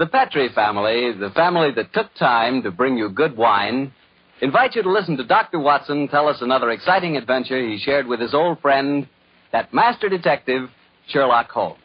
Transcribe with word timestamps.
The 0.00 0.06
Petri 0.06 0.48
family, 0.54 1.12
the 1.12 1.28
family 1.34 1.72
that 1.76 1.92
took 1.92 2.14
time 2.14 2.62
to 2.62 2.70
bring 2.70 2.96
you 2.96 3.10
good 3.10 3.36
wine, 3.36 3.92
invite 4.40 4.74
you 4.74 4.82
to 4.82 4.90
listen 4.90 5.18
to 5.18 5.24
Dr. 5.24 5.58
Watson 5.58 6.08
tell 6.08 6.26
us 6.26 6.38
another 6.40 6.70
exciting 6.70 7.18
adventure 7.18 7.60
he 7.60 7.76
shared 7.76 8.06
with 8.06 8.18
his 8.18 8.32
old 8.32 8.60
friend, 8.60 9.06
that 9.52 9.74
master 9.74 10.08
detective, 10.08 10.70
Sherlock 11.08 11.50
Holmes. 11.50 11.82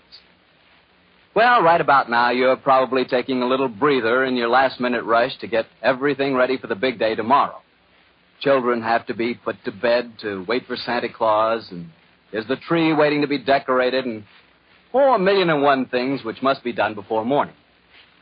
Well, 1.36 1.62
right 1.62 1.82
about 1.82 2.10
now, 2.10 2.30
you're 2.30 2.56
probably 2.56 3.04
taking 3.04 3.42
a 3.42 3.48
little 3.48 3.68
breather 3.68 4.24
in 4.24 4.38
your 4.38 4.48
last 4.48 4.80
minute 4.80 5.04
rush 5.04 5.38
to 5.40 5.48
get 5.48 5.66
everything 5.84 6.36
ready 6.36 6.58
for 6.58 6.68
the 6.68 6.76
big 6.76 6.98
day 6.98 7.16
tomorrow. 7.16 7.60
Children 8.40 8.82
have 8.82 9.06
to 9.08 9.14
be 9.14 9.34
put 9.34 9.58
to 9.66 9.74
bed 9.74 10.14
to 10.22 10.46
wait 10.48 10.66
for 10.68 10.78
Santa 10.78 11.12
Claus, 11.12 11.68
and 11.70 11.90
there's 12.32 12.48
the 12.48 12.56
tree 12.56 12.94
waiting 12.94 13.20
to 13.24 13.28
be 13.28 13.40
decorated, 13.40 14.06
and 14.06 14.24
oh, 14.94 15.16
a 15.16 15.20
million 15.20 15.50
and 15.50 15.62
one 15.62 15.86
things 15.88 16.24
which 16.24 16.42
must 16.42 16.64
be 16.64 16.72
done 16.72 16.96
before 16.96 17.26
morning. 17.26 17.56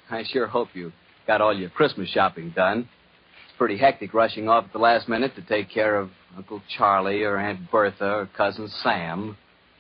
I 0.09 0.23
sure 0.23 0.47
hope 0.47 0.69
you 0.73 0.91
got 1.25 1.41
all 1.41 1.57
your 1.57 1.69
Christmas 1.69 2.09
shopping 2.09 2.51
done. 2.55 2.79
It's 2.79 3.57
pretty 3.57 3.77
hectic 3.77 4.13
rushing 4.13 4.49
off 4.49 4.65
at 4.65 4.73
the 4.73 4.79
last 4.79 5.07
minute 5.07 5.35
to 5.35 5.41
take 5.41 5.69
care 5.69 5.95
of 5.95 6.09
Uncle 6.35 6.61
Charlie 6.77 7.23
or 7.23 7.37
Aunt 7.37 7.71
Bertha 7.71 8.05
or 8.05 8.29
Cousin 8.35 8.67
Sam. 8.81 9.37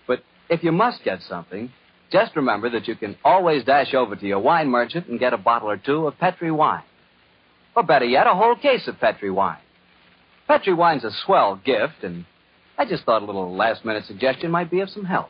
But 0.07 0.23
if 0.49 0.63
you 0.63 0.71
must 0.71 1.03
get 1.03 1.21
something, 1.21 1.71
just 2.11 2.35
remember 2.35 2.69
that 2.69 2.87
you 2.87 2.95
can 2.95 3.17
always 3.23 3.63
dash 3.63 3.93
over 3.93 4.15
to 4.15 4.25
your 4.25 4.39
wine 4.39 4.69
merchant 4.69 5.07
and 5.07 5.19
get 5.19 5.33
a 5.33 5.37
bottle 5.37 5.69
or 5.69 5.77
two 5.77 6.07
of 6.07 6.17
Petri 6.19 6.51
wine. 6.51 6.83
Or 7.75 7.83
better 7.83 8.05
yet, 8.05 8.27
a 8.27 8.35
whole 8.35 8.55
case 8.55 8.87
of 8.87 8.99
Petri 8.99 9.31
wine. 9.31 9.57
Petri 10.47 10.73
wine's 10.73 11.03
a 11.03 11.11
swell 11.25 11.59
gift, 11.63 12.03
and 12.03 12.25
I 12.77 12.85
just 12.85 13.03
thought 13.03 13.23
a 13.23 13.25
little 13.25 13.55
last 13.55 13.83
minute 13.83 14.05
suggestion 14.05 14.51
might 14.51 14.69
be 14.69 14.81
of 14.81 14.89
some 14.89 15.05
help. 15.05 15.29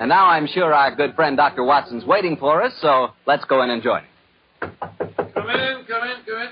And 0.00 0.08
now 0.08 0.28
I'm 0.28 0.46
sure 0.46 0.72
our 0.72 0.96
good 0.96 1.14
friend 1.14 1.36
Dr. 1.36 1.62
Watson's 1.62 2.06
waiting 2.06 2.38
for 2.38 2.62
us, 2.62 2.72
so 2.80 3.08
let's 3.26 3.44
go 3.44 3.62
in 3.62 3.68
and 3.68 3.82
join 3.82 4.00
him. 4.00 4.08
Come 4.80 5.50
in, 5.50 5.84
come 5.86 6.08
in, 6.08 6.16
come 6.24 6.40
in. 6.40 6.48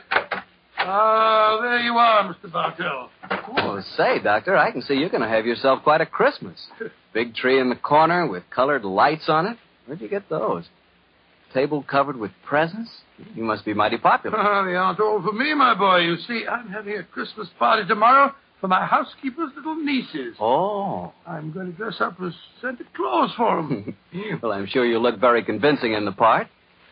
Ah, 0.80 1.58
there 1.62 1.78
you 1.78 1.94
are, 1.94 2.30
Mr. 2.30 2.52
Bartell. 2.52 3.08
Oh, 3.30 3.80
say, 3.96 4.22
Doctor, 4.22 4.54
I 4.54 4.70
can 4.70 4.82
see 4.82 4.94
you're 4.94 5.08
going 5.08 5.22
to 5.22 5.28
have 5.28 5.46
yourself 5.46 5.82
quite 5.82 6.02
a 6.02 6.06
Christmas. 6.06 6.58
Big 7.14 7.34
tree 7.34 7.58
in 7.58 7.70
the 7.70 7.76
corner 7.76 8.26
with 8.28 8.42
colored 8.54 8.84
lights 8.84 9.30
on 9.30 9.46
it. 9.46 9.56
Where'd 9.86 10.02
you 10.02 10.10
get 10.10 10.28
those? 10.28 10.68
Table 11.54 11.82
covered 11.90 12.16
with 12.16 12.32
presents? 12.44 12.90
You 13.34 13.44
must 13.44 13.64
be 13.64 13.72
mighty 13.72 13.96
popular. 13.96 14.36
Ah, 14.38 14.62
they 14.66 14.74
aren't 14.74 15.00
all 15.00 15.22
for 15.22 15.32
me, 15.32 15.54
my 15.54 15.74
boy. 15.74 16.00
You 16.00 16.16
see, 16.28 16.44
I'm 16.46 16.68
having 16.68 16.98
a 16.98 17.02
Christmas 17.02 17.48
party 17.58 17.88
tomorrow 17.88 18.34
for 18.60 18.68
my 18.68 18.84
housekeeper's 18.86 19.50
little 19.56 19.76
nieces. 19.76 20.36
Oh. 20.40 21.12
I'm 21.26 21.52
going 21.52 21.70
to 21.70 21.72
dress 21.72 21.96
up 22.00 22.16
as 22.24 22.32
Santa 22.60 22.84
Claus 22.96 23.30
for 23.36 23.56
them. 23.56 23.96
well, 24.42 24.52
I'm 24.52 24.66
sure 24.66 24.84
you 24.84 24.98
look 24.98 25.20
very 25.20 25.44
convincing 25.44 25.94
in 25.94 26.04
the 26.04 26.12
part. 26.12 26.48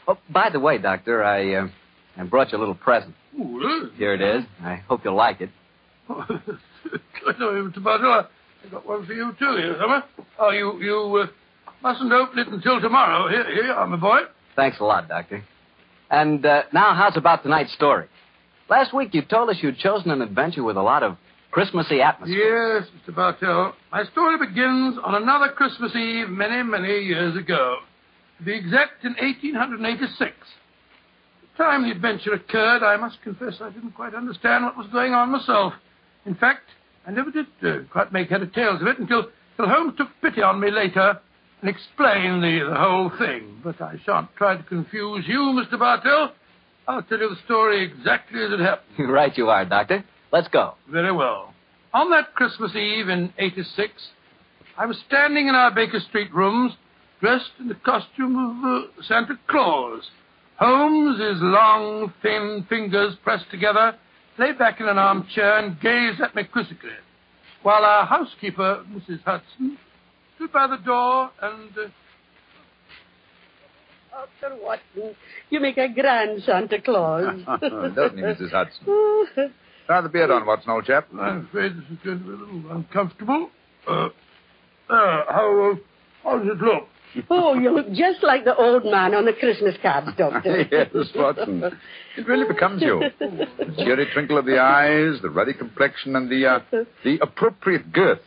Oh, 0.09 0.19
by 0.31 0.51
the 0.51 0.61
way, 0.61 0.79
Doctor, 0.79 1.25
I, 1.25 1.55
uh, 1.55 1.69
I 2.17 2.23
brought 2.25 2.53
you 2.53 2.59
a 2.59 2.61
little 2.61 2.75
present. 2.75 3.15
Ooh? 3.39 3.91
Here 3.97 4.15
it 4.15 4.21
is. 4.21 4.45
I 4.63 4.77
hope 4.89 5.01
you'll 5.05 5.17
like 5.17 5.41
it. 5.41 5.51
Mr. 6.09 6.59
Bartell. 7.83 8.11
I 8.11 8.25
I 8.65 8.69
got 8.71 8.87
one 8.87 9.07
for 9.07 9.13
you, 9.13 9.33
too, 9.39 9.57
here, 9.57 9.77
Summer. 9.79 10.03
Oh, 10.39 10.51
you, 10.51 10.81
you 10.81 11.23
uh, 11.23 11.27
mustn't 11.83 12.13
open 12.13 12.39
it 12.39 12.49
until 12.49 12.81
tomorrow. 12.81 13.29
Here, 13.29 13.45
here 13.45 13.65
you 13.65 13.73
are, 13.73 13.87
my 13.87 13.97
boy. 13.97 14.21
Thanks 14.57 14.79
a 14.81 14.85
lot, 14.85 15.09
Doctor. 15.09 15.45
And 16.11 16.45
uh, 16.45 16.63
now, 16.73 16.95
how's 16.95 17.17
about 17.17 17.43
tonight's 17.43 17.73
story? 17.75 18.07
Last 18.69 18.93
week 18.95 19.15
you 19.15 19.23
told 19.23 19.51
us 19.51 19.57
you'd 19.61 19.79
chosen 19.79 20.11
an 20.11 20.23
adventure 20.23 20.65
with 20.65 20.77
a 20.77 20.83
lot 20.83 21.03
of 21.03 21.17
Christmassy 21.57 22.03
atmosphere. 22.03 22.81
Yes, 22.81 22.89
Mr. 23.09 23.17
Bartell. 23.17 23.73
My 23.91 24.05
story 24.13 24.37
begins 24.37 24.99
on 25.03 25.23
another 25.23 25.49
Christmas 25.53 25.91
Eve 25.97 26.29
many, 26.29 26.63
many 26.63 26.99
years 26.99 27.35
ago. 27.35 27.79
To 28.37 28.45
be 28.45 28.53
exact, 28.53 29.03
in 29.05 29.15
1886. 29.15 30.35
The 31.57 31.65
time 31.65 31.85
the 31.85 31.93
adventure 31.93 32.35
occurred, 32.35 32.83
I 32.83 32.99
must 32.99 33.23
confess 33.23 33.55
I 33.63 33.71
didn't 33.71 33.93
quite 33.93 34.15
understand 34.15 34.67
what 34.67 34.77
was 34.77 34.87
going 34.93 35.15
on 35.15 35.33
myself. 35.33 35.73
In 36.27 36.35
fact, 36.35 36.61
I 37.07 37.11
never 37.13 37.31
did 37.31 37.47
uh, 37.63 37.89
quite 37.91 38.13
make 38.13 38.29
head 38.29 38.43
or 38.43 38.49
tails 38.49 38.83
of 38.83 38.89
it 38.89 38.99
until, 38.99 39.25
until 39.57 39.75
Holmes 39.75 39.95
took 39.97 40.09
pity 40.21 40.43
on 40.43 40.61
me 40.61 40.71
later 40.71 41.19
and 41.63 41.71
explained 41.71 42.43
the, 42.43 42.67
the 42.69 42.77
whole 42.79 43.11
thing. 43.19 43.63
But 43.65 43.81
I 43.81 43.95
shan't 44.05 44.29
try 44.37 44.59
to 44.59 44.63
confuse 44.63 45.25
you, 45.27 45.59
Mr. 45.59 45.79
Bartell. 45.79 46.35
I'll 46.87 47.03
tell 47.05 47.19
you 47.19 47.31
the 47.31 47.43
story 47.47 47.83
exactly 47.83 48.45
as 48.45 48.53
it 48.53 48.61
happened. 48.61 49.11
right 49.11 49.35
you 49.39 49.49
are, 49.49 49.65
Doctor. 49.65 50.05
Let's 50.37 50.49
go. 50.49 50.75
Very 50.93 51.13
well. 51.13 51.55
On 51.95 52.11
that 52.11 52.35
Christmas 52.35 52.77
Eve 52.77 53.09
in 53.09 53.33
86, 53.39 53.91
I 54.77 54.85
was 54.85 54.99
standing 55.09 55.49
in 55.49 55.55
our 55.55 55.75
Baker 55.75 55.99
Street 55.99 56.31
rooms, 56.35 56.75
dressed 57.23 57.53
in 57.59 57.69
the 57.69 57.75
costume 57.75 58.37
of 58.37 58.63
uh, 58.63 59.03
Santa 59.09 59.39
Claus. 59.49 60.03
Holmes, 60.59 61.19
his 61.19 61.39
long, 61.41 62.13
thin 62.21 62.67
fingers 62.69 63.15
pressed 63.25 63.51
together, 63.51 63.97
lay 64.39 64.53
back 64.53 64.79
in 64.79 64.89
an 64.89 64.99
armchair 64.99 65.57
and 65.57 65.81
gazed 65.81 66.21
at 66.21 66.35
me 66.35 66.45
quizzically, 66.45 66.91
while 67.63 67.83
our 67.83 68.05
housekeeper, 68.05 68.85
Mrs. 68.93 69.23
Hudson, 69.25 69.79
stood 70.35 70.53
by 70.53 70.67
the 70.67 70.77
door 70.85 71.31
and. 71.41 71.71
Uh, 71.79 71.89
Dr. 74.41 74.57
Watson, 74.63 75.17
you 75.49 75.61
make 75.61 75.79
a 75.79 75.89
grand 75.89 76.43
Santa 76.43 76.81
Claus. 76.83 77.39
Doesn't 77.47 78.19
he, 78.19 78.23
Mrs. 78.23 78.51
Hudson? 78.51 79.55
Try 79.87 80.01
the 80.01 80.09
beard 80.09 80.31
on, 80.31 80.45
Watson, 80.47 80.71
old 80.71 80.85
chap. 80.85 81.07
I'm 81.19 81.47
afraid 81.47 81.77
this 81.77 81.85
is 81.91 81.99
going 82.05 82.19
to 82.19 82.25
be 82.25 82.31
a 82.31 82.37
little 82.37 82.73
uncomfortable. 82.73 83.51
Uh, 83.89 83.93
uh, 83.93 84.11
how, 84.89 85.73
uh, 85.73 85.77
how 86.25 86.39
does 86.39 86.49
it 86.49 86.59
look? 86.59 86.89
oh, 87.31 87.55
you 87.55 87.75
look 87.75 87.89
just 87.93 88.23
like 88.23 88.45
the 88.45 88.55
old 88.57 88.85
man 88.85 89.15
on 89.15 89.25
the 89.25 89.33
Christmas 89.33 89.75
cards, 89.81 90.09
Doctor. 90.19 90.67
yes, 90.73 90.89
Watson. 91.15 91.63
It 92.17 92.27
really 92.27 92.47
becomes 92.47 92.83
you. 92.83 93.01
The 93.21 93.75
cheery 93.77 94.07
twinkle 94.13 94.39
of 94.39 94.45
the 94.45 94.59
eyes, 94.59 95.21
the 95.23 95.31
ruddy 95.31 95.55
complexion, 95.55 96.17
and 96.17 96.29
the, 96.29 96.47
uh, 96.47 96.85
the 97.05 97.19
appropriate 97.23 97.93
girth. 97.93 98.19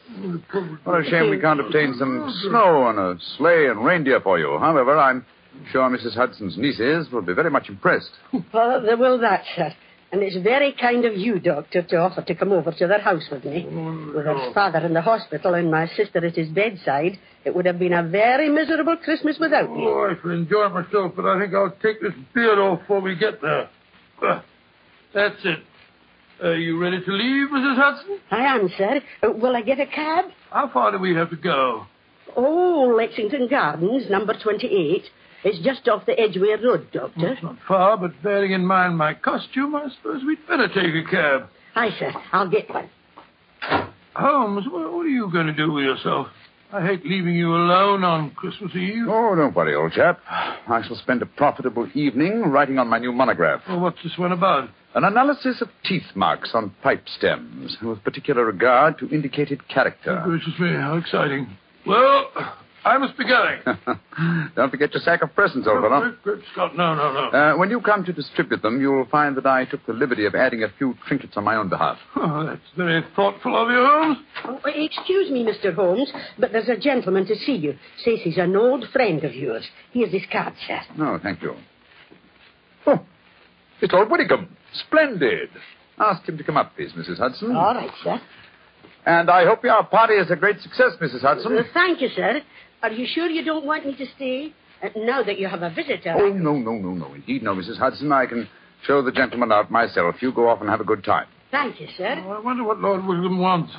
What 0.86 1.06
a 1.06 1.10
shame 1.10 1.30
we 1.30 1.40
can't 1.40 1.60
obtain 1.60 1.94
some 2.00 2.34
snow 2.44 2.84
on 2.84 2.98
a 2.98 3.20
sleigh 3.38 3.68
and 3.68 3.86
reindeer 3.86 4.22
for 4.22 4.40
you. 4.40 4.58
However, 4.60 4.98
I'm 4.98 5.26
sure 5.72 5.90
Mrs. 5.90 6.16
Hudson's 6.16 6.58
nieces 6.58 7.12
will 7.12 7.22
be 7.22 7.34
very 7.34 7.52
much 7.52 7.68
impressed. 7.70 8.12
Oh, 8.54 8.82
they 8.82 8.96
will 8.96 9.20
that, 9.20 9.44
sir. 9.56 9.74
And 10.12 10.24
it's 10.24 10.38
very 10.38 10.74
kind 10.74 11.06
of 11.06 11.16
you, 11.16 11.40
Doctor, 11.40 11.84
to 11.84 11.98
offer 11.98 12.24
to 12.24 12.34
come 12.36 12.52
over 12.52 12.72
to 12.72 12.88
their 12.88 13.00
house 13.00 13.28
with 13.32 13.46
me. 13.46 13.66
With 13.66 14.26
her 14.26 14.52
father 14.54 14.80
in 14.80 14.94
the 14.94 15.02
hospital 15.02 15.54
and 15.54 15.70
my 15.70 15.86
sister 15.88 16.26
at 16.26 16.36
his 16.36 16.50
bedside, 16.50 17.20
it 17.46 17.54
would 17.56 17.68
have 17.68 17.78
been 17.78 17.94
a 17.94 18.02
very 18.02 18.50
miserable 18.50 18.98
Christmas 18.98 19.38
without 19.40 19.70
me. 19.72 19.86
Oh, 19.86 20.10
I 20.10 20.20
shall 20.20 20.32
enjoy 20.32 20.70
myself, 20.70 21.14
but 21.16 21.26
I 21.26 21.40
think 21.40 21.54
I'll 21.54 21.76
take 21.84 22.02
this 22.02 22.14
beard 22.34 22.58
off 22.58 22.80
before 22.80 23.02
we 23.02 23.16
get 23.16 23.40
there. 23.42 23.70
Uh, 24.22 24.42
that's 25.14 25.36
it. 25.44 25.60
Are 26.44 26.56
you 26.56 26.82
ready 26.82 27.04
to 27.04 27.12
leave, 27.12 27.50
Mrs. 27.50 27.76
Hudson? 27.76 28.20
I 28.32 28.46
am, 28.56 28.70
sir. 28.78 29.02
Uh, 29.22 29.32
will 29.32 29.56
I 29.56 29.62
get 29.62 29.80
a 29.80 29.86
cab? 29.86 30.26
How 30.50 30.70
far 30.70 30.92
do 30.92 30.98
we 30.98 31.14
have 31.14 31.30
to 31.30 31.36
go? 31.36 31.86
Oh, 32.36 32.94
Lexington 32.98 33.48
Gardens, 33.48 34.10
number 34.10 34.34
28. 34.42 35.04
It's 35.44 35.60
just 35.64 35.88
off 35.88 36.06
the 36.06 36.20
Edgware 36.20 36.58
Road, 36.62 36.88
Doctor. 36.92 37.34
It's 37.34 37.44
not 37.44 37.58
far, 37.68 37.98
but 37.98 38.12
bearing 38.22 38.52
in 38.52 38.66
mind 38.66 38.98
my 38.98 39.14
costume, 39.14 39.76
I 39.76 39.88
suppose 39.96 40.24
we'd 40.26 40.46
better 40.48 40.68
take 40.68 40.94
a 40.94 41.10
cab. 41.10 41.50
Aye, 41.76 41.92
sir. 41.98 42.12
I'll 42.34 42.50
get 42.50 42.70
one. 42.70 42.90
Holmes, 44.16 44.66
what, 44.70 44.92
what 44.92 45.06
are 45.06 45.10
you 45.10 45.32
going 45.32 45.48
to 45.48 45.54
do 45.54 45.72
with 45.72 45.86
yourself? 45.86 46.28
I 46.72 46.86
hate 46.86 47.04
leaving 47.06 47.36
you 47.36 47.56
alone 47.56 48.04
on 48.04 48.32
Christmas 48.32 48.72
Eve. 48.76 49.06
Oh, 49.08 49.34
don't 49.36 49.56
worry, 49.56 49.74
old 49.76 49.94
chap. 49.94 50.20
I 50.30 50.84
shall 50.86 50.98
spend 50.98 51.22
a 51.22 51.26
profitable 51.26 51.88
evening 51.96 52.44
writing 52.44 52.78
on 52.78 52.88
my 52.88 53.00
new 53.00 53.12
monograph. 53.12 53.62
Well, 53.68 53.80
what's 53.80 53.98
this 54.04 54.18
one 54.18 54.32
about? 54.34 54.70
An 54.94 55.04
analysis 55.04 55.62
of 55.62 55.70
teeth 55.84 56.04
marks 56.16 56.52
on 56.54 56.72
pipe 56.84 57.06
stems, 57.18 57.78
with 57.82 58.04
particular 58.04 58.46
regard 58.46 59.00
to 59.00 59.10
indicated 59.10 59.68
character. 59.68 60.22
Gracious 60.26 60.60
me, 60.60 60.74
how 60.74 60.98
exciting. 60.98 61.58
Well, 61.88 62.30
I 62.86 62.98
must 62.98 63.18
be 63.18 63.26
going. 63.26 63.60
Don't 64.56 64.70
forget 64.70 64.94
your 64.94 65.02
sack 65.02 65.22
of 65.22 65.36
presents, 65.36 65.68
old 65.68 65.82
fellow. 65.84 66.02
Good, 66.12 66.24
good 66.24 66.44
Scott. 66.54 66.76
No, 66.78 66.96
no, 66.96 67.12
no. 67.12 67.30
Uh, 67.38 67.58
when 67.58 67.70
you 67.70 67.82
come 67.82 68.06
to 68.06 68.14
distribute 68.14 68.62
them, 68.62 68.80
you'll 68.80 69.06
find 69.12 69.36
that 69.38 69.46
I 69.46 69.66
took 69.66 69.86
the 69.86 69.94
liberty 69.94 70.26
of 70.26 70.34
adding 70.36 70.64
a 70.64 70.70
few 70.78 70.96
trinkets 71.08 71.34
on 71.36 71.44
my 71.44 71.56
own 71.56 71.70
behalf. 71.70 71.98
Oh, 72.16 72.46
that's 72.46 72.62
very 72.78 73.04
thoughtful 73.16 73.56
of 73.62 73.70
you, 73.70 73.78
Holmes. 73.78 74.18
Oh, 74.46 74.60
excuse 74.66 75.30
me, 75.32 75.44
Mr. 75.46 75.74
Holmes, 75.74 76.12
but 76.38 76.52
there's 76.52 76.70
a 76.70 76.78
gentleman 76.78 77.26
to 77.28 77.36
see 77.36 77.56
you. 77.56 77.76
Says 78.04 78.20
he's 78.24 78.38
an 78.38 78.56
old 78.56 78.86
friend 78.94 79.24
of 79.24 79.34
yours. 79.34 79.66
Here's 79.92 80.12
his 80.12 80.24
card, 80.32 80.54
sir. 80.68 80.80
No, 80.98 81.20
thank 81.22 81.42
you. 81.42 81.56
Oh, 82.86 83.00
it's 83.82 83.92
Lord 83.94 84.10
Whittingham. 84.10 84.56
Splendid. 84.74 85.50
Ask 85.98 86.28
him 86.28 86.38
to 86.38 86.44
come 86.44 86.58
up, 86.58 86.76
please, 86.76 86.92
Mrs. 86.94 87.18
Hudson. 87.18 87.56
All 87.56 87.74
right, 87.74 87.92
sir. 88.04 88.22
And 89.06 89.30
I 89.30 89.46
hope 89.46 89.64
your 89.64 89.84
party 89.86 90.14
is 90.16 90.30
a 90.30 90.36
great 90.36 90.60
success, 90.62 90.92
Mrs. 91.02 91.22
Hudson. 91.22 91.58
Uh, 91.58 91.64
thank 91.74 92.02
you, 92.02 92.10
sir. 92.16 92.42
Are 92.82 92.92
you 92.92 93.06
sure 93.14 93.28
you 93.30 93.44
don't 93.44 93.66
want 93.66 93.86
me 93.86 93.96
to 93.96 94.06
stay? 94.16 94.54
Uh, 94.82 94.90
now 94.96 95.22
that 95.24 95.38
you 95.40 95.48
have 95.48 95.62
a 95.62 95.70
visitor. 95.70 96.14
Oh, 96.18 96.30
no, 96.30 96.54
no, 96.56 96.72
no, 96.74 96.92
no. 96.94 97.14
Indeed, 97.14 97.44
no, 97.44 97.54
Mrs. 97.56 97.78
Hudson. 97.78 98.12
I 98.12 98.26
can 98.26 98.48
show 98.86 99.02
the 99.02 99.12
gentleman 99.12 99.52
out 99.52 99.70
myself. 99.70 100.16
You 100.22 100.32
go 100.32 100.48
off 100.48 100.62
and 100.62 100.70
have 100.70 100.80
a 100.80 100.86
good 100.86 101.04
time. 101.04 101.28
Thank 101.52 101.82
you, 101.82 101.88
sir. 101.98 102.22
Oh, 102.26 102.32
I 102.32 102.40
wonder 102.40 102.64
what 102.64 102.80
Lord 102.80 103.06
William 103.06 103.40
wants. 103.40 103.74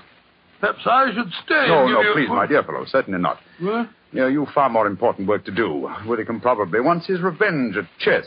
Perhaps 0.60 0.80
I 0.84 1.10
should 1.14 1.32
stay. 1.46 1.66
No, 1.68 1.86
no, 1.88 2.02
you- 2.02 2.12
please, 2.12 2.28
my 2.28 2.46
dear 2.46 2.62
fellow. 2.62 2.84
Certainly 2.86 3.20
not. 3.20 3.38
Huh? 3.62 3.86
You 4.12 4.20
know, 4.20 4.26
you've 4.26 4.48
far 4.50 4.68
more 4.68 4.86
important 4.86 5.26
work 5.28 5.44
to 5.46 5.52
do. 5.52 5.88
Whittingham 6.06 6.40
probably 6.40 6.80
wants 6.80 7.06
his 7.06 7.20
revenge 7.20 7.76
at 7.76 7.86
chess. 7.98 8.26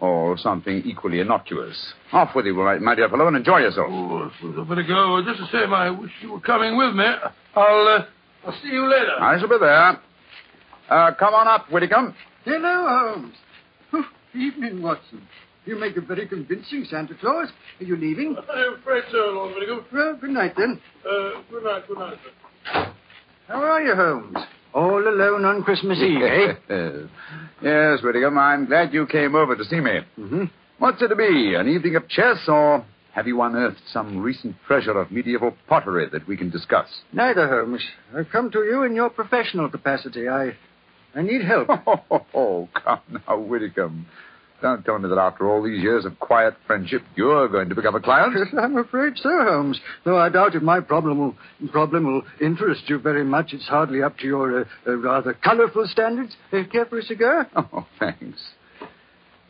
Or 0.00 0.36
something 0.36 0.82
equally 0.84 1.20
innocuous. 1.20 1.76
Off 2.12 2.34
with 2.34 2.46
you, 2.46 2.54
my, 2.54 2.76
my 2.80 2.96
dear 2.96 3.08
fellow, 3.08 3.28
and 3.28 3.36
enjoy 3.36 3.58
yourself. 3.60 3.86
Oh, 3.88 4.28
I 4.28 4.36
suppose 4.40 4.56
I 4.58 4.68
better 4.68 4.82
go. 4.82 5.22
Just 5.24 5.38
the 5.38 5.46
same, 5.60 5.72
I 5.72 5.90
wish 5.90 6.10
you 6.20 6.32
were 6.32 6.40
coming 6.40 6.76
with 6.76 6.92
me. 6.96 7.04
I'll, 7.54 7.86
uh, 7.86 8.04
I'll 8.46 8.52
see 8.62 8.68
you 8.68 8.88
later. 8.90 9.20
I 9.20 9.38
shall 9.38 9.48
be 9.48 9.56
there. 9.60 10.00
Uh, 10.90 11.14
come 11.18 11.34
on 11.34 11.46
up, 11.48 11.70
Whittingham. 11.70 12.14
Hello, 12.44 12.86
Holmes. 12.88 13.34
Oh, 13.92 14.04
evening, 14.34 14.82
Watson. 14.82 15.22
You 15.64 15.78
make 15.78 15.96
a 15.96 16.00
very 16.00 16.26
convincing 16.26 16.84
Santa 16.90 17.14
Claus. 17.20 17.48
Are 17.80 17.84
you 17.84 17.96
leaving? 17.96 18.36
I'm 18.52 18.74
afraid 18.74 19.04
so, 19.12 19.18
Lord 19.18 19.54
Whittingham. 19.54 19.84
Well, 19.92 20.16
good 20.20 20.30
night, 20.30 20.54
then. 20.56 20.80
Uh, 21.08 21.40
good 21.50 21.62
night, 21.64 21.82
good 21.86 21.98
night, 21.98 22.16
sir. 22.24 22.92
How 23.48 23.62
are 23.62 23.82
you, 23.82 23.94
Holmes? 23.94 24.36
All 24.74 25.06
alone 25.06 25.44
on 25.44 25.62
Christmas 25.62 25.98
Eve, 25.98 26.22
eh? 26.70 27.06
yes, 27.62 28.02
Whittingham, 28.02 28.38
I'm 28.38 28.66
glad 28.66 28.92
you 28.92 29.06
came 29.06 29.34
over 29.34 29.54
to 29.54 29.64
see 29.64 29.80
me. 29.80 30.00
Mm-hmm. 30.18 30.44
What's 30.78 31.00
it 31.02 31.08
to 31.08 31.16
be? 31.16 31.54
An 31.54 31.68
evening 31.68 31.94
of 31.96 32.08
chess, 32.08 32.38
or 32.48 32.84
have 33.14 33.26
you 33.26 33.40
unearthed 33.42 33.82
some 33.92 34.20
recent 34.20 34.56
treasure 34.66 34.98
of 34.98 35.10
medieval 35.10 35.54
pottery 35.68 36.08
that 36.12 36.26
we 36.26 36.36
can 36.36 36.50
discuss? 36.50 36.88
Neither, 37.12 37.46
Holmes. 37.48 37.82
I've 38.16 38.30
come 38.30 38.50
to 38.52 38.60
you 38.60 38.84
in 38.84 38.94
your 38.94 39.10
professional 39.10 39.68
capacity. 39.68 40.28
I, 40.28 40.52
I 41.14 41.22
need 41.22 41.42
help. 41.44 41.68
Oh, 41.86 42.26
oh, 42.34 42.68
come 42.84 43.00
now, 43.28 43.38
Whittingham. 43.38 44.06
Don't 44.62 44.84
tell 44.84 44.98
me 44.98 45.08
that 45.08 45.18
after 45.18 45.50
all 45.50 45.60
these 45.60 45.82
years 45.82 46.04
of 46.04 46.18
quiet 46.20 46.54
friendship, 46.68 47.02
you're 47.16 47.48
going 47.48 47.68
to 47.68 47.74
become 47.74 47.96
a 47.96 48.00
client. 48.00 48.36
I'm 48.58 48.78
afraid 48.78 49.14
so, 49.16 49.28
Holmes. 49.28 49.80
Though 50.04 50.18
I 50.18 50.28
doubt 50.28 50.54
if 50.54 50.62
my 50.62 50.78
problem 50.78 51.18
will, 51.18 51.34
problem 51.72 52.06
will 52.06 52.22
interest 52.40 52.82
you 52.86 52.98
very 53.00 53.24
much. 53.24 53.52
It's 53.52 53.66
hardly 53.66 54.02
up 54.04 54.16
to 54.18 54.24
your 54.26 54.60
uh, 54.60 54.64
uh, 54.86 54.96
rather 54.98 55.34
colorful 55.34 55.88
standards. 55.90 56.36
Uh, 56.52 56.62
care 56.70 56.86
for 56.86 56.98
a 56.98 57.02
cigar? 57.02 57.48
Oh, 57.56 57.86
thanks. 57.98 58.40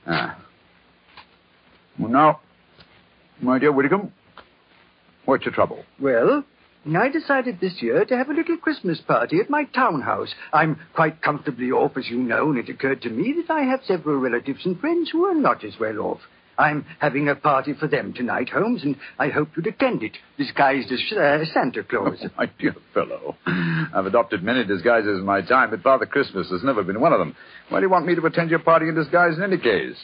Ah. 0.07 0.43
Well, 1.99 2.11
now, 2.11 2.41
my 3.43 3.59
dear 3.59 3.73
Whittingham, 3.73 4.13
what's 5.25 5.45
your 5.45 5.55
trouble? 5.55 5.85
Well, 6.01 6.45
I 6.97 7.09
decided 7.09 7.61
this 7.61 7.81
year 7.81 8.05
to 8.05 8.17
have 8.17 8.29
a 8.29 8.35
little 8.35 8.57
Christmas 8.57 9.01
party 9.01 9.39
at 9.41 9.51
my 9.51 9.65
townhouse. 9.65 10.35
I'm 10.53 10.81
quite 10.95 11.23
comfortably 11.23 11.71
off, 11.71 11.97
as 11.97 12.09
you 12.09 12.19
know, 12.19 12.51
and 12.51 12.59
it 12.59 12.69
occurred 12.69 13.03
to 13.03 13.11
me 13.11 13.35
that 13.37 13.53
I 13.53 13.63
have 13.63 13.81
several 13.85 14.17
relatives 14.17 14.65
and 14.65 14.79
friends 14.81 15.11
who 15.11 15.25
are 15.25 15.35
not 15.35 15.65
as 15.65 15.75
well 15.79 15.99
off. 15.99 16.21
I'm 16.59 16.85
having 16.99 17.29
a 17.29 17.35
party 17.35 17.73
for 17.73 17.89
them 17.89 18.13
tonight, 18.13 18.51
Holmes, 18.51 18.83
and 18.85 18.97
I 19.19 19.29
hope 19.29 19.49
you'd 19.57 19.67
attend 19.67 20.03
it, 20.03 20.13
disguised 20.37 20.93
as 20.93 21.01
uh, 21.17 21.45
Santa 21.53 21.83
Claus. 21.83 22.19
Oh, 22.23 22.29
my 22.39 22.51
dear 22.59 22.77
fellow. 22.93 23.37
I've 23.47 24.07
adopted 24.07 24.43
many 24.43 24.65
disguises 24.65 25.19
in 25.19 25.25
my 25.25 25.41
time, 25.41 25.71
but 25.71 25.83
Father 25.83 26.07
Christmas 26.07 26.51
has 26.51 26.63
never 26.63 26.85
been 26.85 27.01
one 27.01 27.13
of 27.13 27.19
them. 27.19 27.35
Why 27.69 27.81
do 27.81 27.87
you 27.87 27.91
want 27.91 28.07
me 28.07 28.15
to 28.15 28.27
attend 28.27 28.51
your 28.51 28.59
party 28.59 28.89
in 28.89 28.95
disguise 28.95 29.37
in 29.37 29.43
any 29.43 29.59
case? 29.59 29.97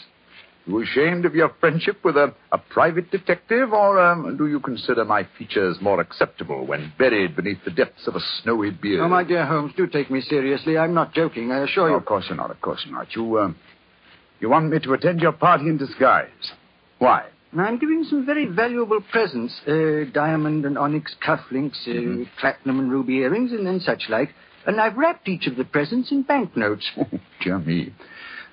You 0.68 0.82
ashamed 0.82 1.24
of 1.24 1.34
your 1.34 1.50
friendship 1.60 1.96
with 2.04 2.16
a, 2.18 2.34
a 2.52 2.58
private 2.58 3.10
detective, 3.10 3.72
or 3.72 3.98
um, 3.98 4.36
do 4.36 4.46
you 4.48 4.60
consider 4.60 5.02
my 5.04 5.26
features 5.38 5.78
more 5.80 5.98
acceptable 5.98 6.66
when 6.66 6.92
buried 6.98 7.34
beneath 7.36 7.64
the 7.64 7.70
depths 7.70 8.06
of 8.06 8.14
a 8.16 8.20
snowy 8.42 8.70
beard? 8.70 9.00
Oh, 9.00 9.08
my 9.08 9.24
dear 9.24 9.46
Holmes, 9.46 9.72
do 9.78 9.86
take 9.86 10.10
me 10.10 10.20
seriously. 10.20 10.76
I'm 10.76 10.92
not 10.92 11.14
joking, 11.14 11.50
I 11.50 11.64
assure 11.64 11.88
you. 11.88 11.96
of 11.96 12.04
course 12.04 12.26
you're 12.28 12.36
not. 12.36 12.50
Of 12.50 12.60
course 12.60 12.82
you're 12.84 12.94
not. 12.94 13.16
You, 13.16 13.38
um, 13.40 13.56
you 14.40 14.50
want 14.50 14.68
me 14.70 14.78
to 14.80 14.92
attend 14.92 15.20
your 15.20 15.32
party 15.32 15.64
in 15.68 15.78
disguise. 15.78 16.28
Why? 16.98 17.24
I'm 17.58 17.78
giving 17.78 18.04
some 18.04 18.26
very 18.26 18.44
valuable 18.44 19.00
presents 19.10 19.58
uh, 19.66 20.04
diamond 20.12 20.66
and 20.66 20.76
onyx 20.76 21.14
cufflinks, 21.26 21.78
uh, 21.88 21.92
Mm-hmm. 21.92 22.22
platinum 22.38 22.78
and 22.78 22.92
ruby 22.92 23.14
earrings, 23.20 23.52
and, 23.52 23.66
and 23.66 23.80
such 23.80 24.02
like. 24.10 24.28
And 24.66 24.78
I've 24.82 24.98
wrapped 24.98 25.28
each 25.28 25.46
of 25.46 25.56
the 25.56 25.64
presents 25.64 26.12
in 26.12 26.24
banknotes. 26.24 26.86
Oh, 26.98 27.06
dear 27.42 27.58
me. 27.58 27.94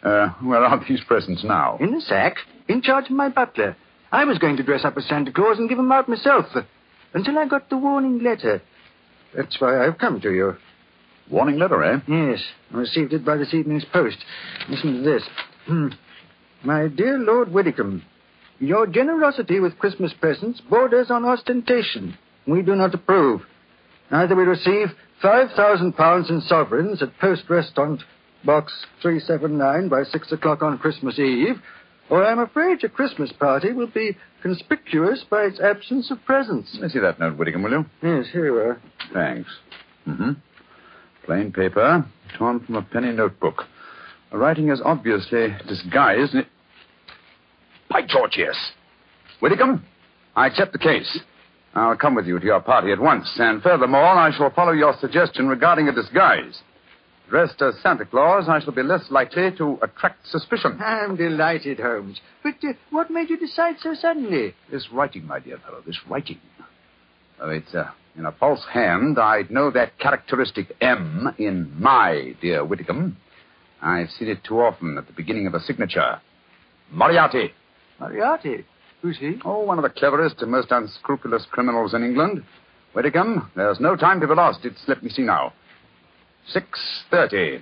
Uh, 0.06 0.30
where 0.44 0.64
are 0.64 0.86
these 0.88 1.04
presents 1.08 1.44
now? 1.44 1.78
In 1.80 1.96
a 1.96 2.02
sack, 2.02 2.36
in 2.68 2.82
charge 2.84 3.06
of 3.06 3.12
my 3.12 3.30
butler. 3.30 3.76
I 4.12 4.24
was 4.24 4.38
going 4.38 4.56
to 4.58 4.64
dress 4.64 4.86
up 4.86 4.96
as 4.98 5.06
Santa 5.06 5.32
Claus 5.32 5.58
and 5.58 5.68
give 5.68 5.80
'em 5.80 5.92
out 5.92 6.08
myself, 6.08 6.46
uh, 6.56 6.62
until 7.14 7.40
I 7.40 7.48
got 7.48 7.70
the 7.70 7.78
warning 7.78 8.24
letter. 8.24 8.62
That's 9.36 9.60
why 9.60 9.84
I've 9.84 9.98
come 9.98 10.22
to 10.22 10.32
you. 10.32 10.58
Warning 11.30 11.58
letter, 11.58 11.84
eh? 11.84 12.00
Yes, 12.08 12.40
I 12.72 12.78
received 12.78 13.14
it 13.14 13.26
by 13.26 13.36
this 13.38 13.54
evening's 13.54 13.86
post. 13.86 14.18
Listen 14.70 14.94
to 14.98 15.02
this. 15.02 15.24
Hmm. 15.66 15.88
My 16.64 16.88
dear 16.88 17.18
Lord 17.18 17.52
Whittingham, 17.52 18.04
your 18.60 18.86
generosity 18.86 19.60
with 19.60 19.80
Christmas 19.80 20.14
presents 20.14 20.62
borders 20.62 21.10
on 21.10 21.26
ostentation. 21.26 22.16
We 22.46 22.62
do 22.62 22.76
not 22.76 22.94
approve. 22.94 23.42
Neither 24.12 24.36
we 24.36 24.44
receive 24.44 24.94
five 25.20 25.52
thousand 25.54 25.94
pounds 25.94 26.30
in 26.30 26.42
sovereigns 26.42 27.02
at 27.02 27.18
Poste 27.20 27.48
Restante, 27.50 28.04
Box 28.46 28.72
379 29.02 29.90
by 29.90 30.04
six 30.04 30.32
o'clock 30.32 30.62
on 30.62 30.78
Christmas 30.78 31.18
Eve, 31.18 31.56
or 32.10 32.24
I'm 32.24 32.40
afraid 32.40 32.84
your 32.84 32.92
Christmas 32.92 33.32
party 33.40 33.74
will 33.74 33.88
be 33.88 34.16
conspicuous 34.44 35.24
by 35.30 35.44
its 35.44 35.60
absence 35.60 36.12
of 36.12 36.24
presents. 36.26 36.70
Let 36.74 36.84
me 36.84 36.90
see 36.90 37.00
that 37.00 37.20
note, 37.20 37.38
Whittingham, 37.38 37.64
will 37.64 37.72
you? 37.72 37.86
Yes, 38.04 38.28
here 38.32 38.46
you 38.46 38.56
are. 38.56 38.82
Thanks. 39.12 39.50
Mm-hmm. 40.08 40.32
Plain 41.26 41.52
paper, 41.52 42.06
torn 42.38 42.60
from 42.60 42.76
a 42.76 42.84
penny 42.84 43.12
notebook. 43.12 43.64
The 44.32 44.38
writing 44.38 44.70
is 44.70 44.82
obviously 44.86 45.48
disguised. 45.68 46.34
And 46.34 46.44
it... 46.44 46.48
By 47.90 48.02
George, 48.08 48.36
yes. 48.38 48.56
Whittingham, 49.40 49.84
I 50.36 50.48
accept 50.48 50.74
the 50.74 50.80
case. 50.80 51.20
I'll 51.74 51.98
come 51.98 52.16
with 52.16 52.28
you 52.28 52.40
to 52.40 52.46
your 52.46 52.62
party 52.62 52.92
at 52.92 53.00
once, 53.00 53.30
and 53.38 53.62
furthermore, 53.62 54.06
I 54.06 54.32
shall 54.38 54.52
follow 54.52 54.72
your 54.72 54.94
suggestion 55.02 55.48
regarding 55.48 55.88
a 55.88 55.92
disguise. 55.92 56.62
Dressed 57.30 57.62
as 57.62 57.74
Santa 57.82 58.06
Claus, 58.06 58.48
I 58.48 58.60
shall 58.60 58.74
be 58.74 58.84
less 58.84 59.10
likely 59.10 59.52
to 59.58 59.80
attract 59.82 60.28
suspicion. 60.28 60.80
I'm 60.80 61.16
delighted, 61.16 61.80
Holmes. 61.80 62.20
But 62.44 62.56
uh, 62.64 62.74
what 62.92 63.10
made 63.10 63.30
you 63.30 63.38
decide 63.38 63.76
so 63.82 63.96
suddenly? 63.96 64.54
This 64.72 64.88
writing, 64.92 65.26
my 65.26 65.40
dear 65.40 65.58
fellow, 65.58 65.82
this 65.86 66.00
writing. 66.08 66.40
Oh, 67.42 67.50
it's 67.50 67.74
uh, 67.74 67.90
in 68.16 68.26
a 68.26 68.32
false 68.32 68.64
hand. 68.72 69.18
I'd 69.18 69.50
know 69.50 69.72
that 69.72 69.98
characteristic 69.98 70.76
M 70.80 71.34
in 71.40 71.74
my 71.82 72.36
dear 72.42 72.64
Whittingham. 72.64 73.18
I've 73.82 74.10
seen 74.12 74.30
it 74.30 74.44
too 74.44 74.60
often 74.62 74.98
at 74.98 75.08
the 75.08 75.14
beginning 75.14 75.48
of 75.48 75.56
a 75.56 75.60
signature. 75.62 76.22
Moriarty. 76.92 77.54
Moriarty. 78.00 78.66
Who's 79.02 79.18
he? 79.18 79.40
Oh, 79.44 79.62
one 79.62 79.78
of 79.80 79.84
the 79.84 79.90
cleverest 79.90 80.42
and 80.42 80.52
most 80.52 80.72
unscrupulous 80.72 81.46
criminals 81.52 81.94
in 81.94 82.04
England. 82.04 82.44
Whittingham, 82.94 83.52
there's 83.56 83.80
no 83.80 83.96
time 83.96 84.22
to 84.22 84.28
be 84.28 84.34
lost. 84.34 84.60
It's, 84.64 84.82
let 84.88 85.04
me 85.04 85.10
see 85.10 85.24
now. 85.24 85.54
6.30. 86.54 87.62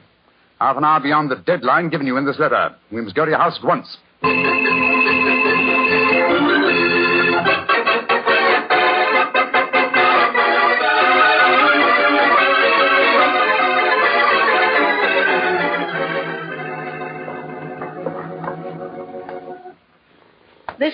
Half 0.60 0.78
an 0.78 0.84
hour 0.84 1.00
beyond 1.00 1.32
the 1.32 1.36
deadline 1.36 1.90
given 1.90 2.08
you 2.08 2.18
in 2.18 2.26
this 2.26 2.40
letter. 2.40 2.76
We 2.92 3.02
must 3.02 3.16
go 3.16 3.26
to 3.26 3.32
your 3.32 3.40
house 3.40 3.58
at 3.60 3.66
once. 3.66 3.98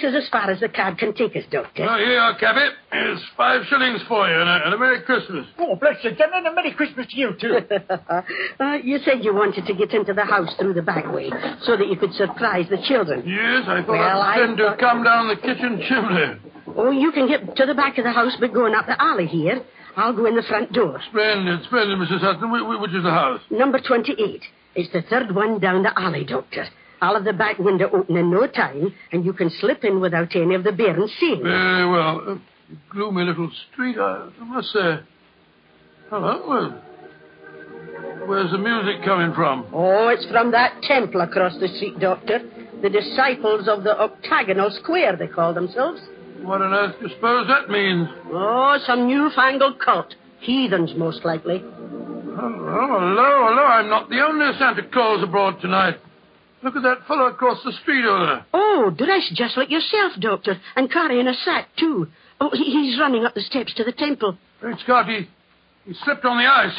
This 0.01 0.11
is 0.15 0.23
as 0.23 0.29
far 0.29 0.49
as 0.49 0.61
the 0.61 0.69
card 0.69 0.97
can 0.97 1.13
take 1.13 1.35
us, 1.35 1.43
Doctor. 1.51 1.83
Oh, 1.83 1.97
here 1.97 2.13
you 2.13 2.17
are, 2.19 2.37
Cabby. 2.39 2.69
Here's 2.91 3.19
five 3.35 3.63
shillings 3.69 3.99
for 4.07 4.29
you 4.29 4.39
and 4.39 4.47
a, 4.49 4.65
and 4.65 4.73
a 4.73 4.77
Merry 4.77 5.01
Christmas. 5.01 5.45
Oh, 5.57 5.75
bless 5.75 5.97
you, 6.03 6.11
gentlemen, 6.11 6.45
and 6.45 6.47
a 6.47 6.55
Merry 6.55 6.73
Christmas 6.73 7.07
to 7.07 7.17
you, 7.17 7.31
too. 7.39 7.57
uh, 8.59 8.77
you 8.81 8.99
said 9.03 9.23
you 9.25 9.33
wanted 9.33 9.65
to 9.65 9.73
get 9.73 9.91
into 9.91 10.13
the 10.13 10.23
house 10.23 10.55
through 10.57 10.73
the 10.73 10.81
back 10.81 11.11
way 11.11 11.29
so 11.63 11.75
that 11.75 11.87
you 11.87 11.97
could 11.97 12.13
surprise 12.13 12.65
the 12.69 12.77
children. 12.87 13.27
Yes, 13.27 13.65
I 13.67 13.81
thought 13.81 13.89
Well, 13.89 14.21
I'd 14.21 14.35
I 14.35 14.37
pretend 14.37 14.57
to 14.59 14.77
come 14.79 15.03
down 15.03 15.27
the 15.27 15.35
kitchen 15.35 15.83
chimney. 15.89 16.39
Oh, 16.77 16.91
you 16.91 17.11
can 17.11 17.27
get 17.27 17.55
to 17.57 17.65
the 17.65 17.73
back 17.75 17.97
of 17.97 18.05
the 18.05 18.11
house 18.11 18.37
by 18.39 18.47
going 18.47 18.75
up 18.75 18.85
the 18.85 19.01
alley 19.01 19.25
here. 19.27 19.61
I'll 19.97 20.15
go 20.15 20.27
in 20.27 20.35
the 20.35 20.43
front 20.43 20.71
door. 20.71 21.01
Splendid, 21.09 21.63
splendid, 21.65 21.97
Mrs. 21.99 22.21
Hudson. 22.21 22.47
Wh- 22.49 22.63
wh- 22.77 22.81
Which 22.81 22.93
is 22.93 23.03
the 23.03 23.11
house? 23.11 23.41
Number 23.49 23.79
28. 23.85 24.43
It's 24.75 24.93
the 24.93 25.01
third 25.09 25.35
one 25.35 25.59
down 25.59 25.83
the 25.83 25.91
alley, 25.99 26.23
Doctor. 26.23 26.67
I'll 27.01 27.15
have 27.15 27.23
the 27.23 27.33
back 27.33 27.57
window 27.59 27.89
open 27.91 28.17
in 28.17 28.29
no 28.29 28.45
time, 28.47 28.93
and 29.11 29.23
you 29.23 29.33
can 29.33 29.49
slip 29.49 29.83
in 29.83 30.01
without 30.01 30.35
any 30.35 30.55
of 30.55 30.63
the 30.63 30.71
bairns 30.71 31.11
seeing. 31.19 31.41
Very 31.43 31.89
well. 31.89 32.21
Uh, 32.27 32.35
gloomy 32.91 33.23
little 33.23 33.49
street, 33.71 33.97
I, 33.97 34.29
I 34.39 34.43
must 34.43 34.71
say. 34.71 34.99
Hello. 36.09 36.45
Well, 36.47 36.81
where's 38.27 38.51
the 38.51 38.57
music 38.57 39.03
coming 39.05 39.33
from? 39.33 39.67
Oh, 39.73 40.09
it's 40.09 40.25
from 40.29 40.51
that 40.51 40.81
temple 40.83 41.21
across 41.21 41.57
the 41.59 41.67
street, 41.69 41.99
Doctor. 41.99 42.39
The 42.81 42.89
disciples 42.89 43.67
of 43.67 43.83
the 43.83 43.97
octagonal 43.99 44.69
square, 44.81 45.15
they 45.15 45.27
call 45.27 45.53
themselves. 45.53 46.01
What 46.41 46.61
on 46.61 46.73
earth 46.73 46.95
do 46.99 47.07
you 47.07 47.15
suppose 47.15 47.47
that 47.47 47.69
means? 47.69 48.07
Oh, 48.31 48.77
some 48.85 49.07
newfangled 49.07 49.79
cult. 49.79 50.15
Heathens, 50.39 50.93
most 50.95 51.25
likely. 51.25 51.59
Hello, 51.59 52.99
hello, 52.99 53.47
hello. 53.49 53.63
I'm 53.65 53.89
not 53.89 54.09
the 54.09 54.21
only 54.21 54.57
Santa 54.57 54.83
Claus 54.91 55.21
abroad 55.21 55.59
tonight. 55.61 55.97
Look 56.61 56.75
at 56.75 56.83
that 56.83 57.07
fellow 57.07 57.27
across 57.27 57.63
the 57.63 57.71
street 57.81 58.05
over 58.05 58.25
there. 58.25 58.45
Oh, 58.53 58.89
dressed 58.95 59.33
just 59.35 59.55
like 59.57 59.69
yourself, 59.69 60.13
Doctor, 60.19 60.59
and 60.75 60.91
carrying 60.91 61.27
a 61.27 61.33
sack, 61.33 61.69
too. 61.77 62.07
Oh, 62.41 62.49
he- 62.53 62.71
he's 62.71 62.99
running 62.99 63.25
up 63.25 63.33
the 63.33 63.41
steps 63.41 63.73
to 63.75 63.83
the 63.83 63.91
temple. 63.93 64.37
Great 64.59 64.77
Scott, 64.79 65.07
he, 65.07 65.27
he 65.85 65.93
slipped 66.03 66.25
on 66.25 66.37
the 66.37 66.45
ice. 66.45 66.75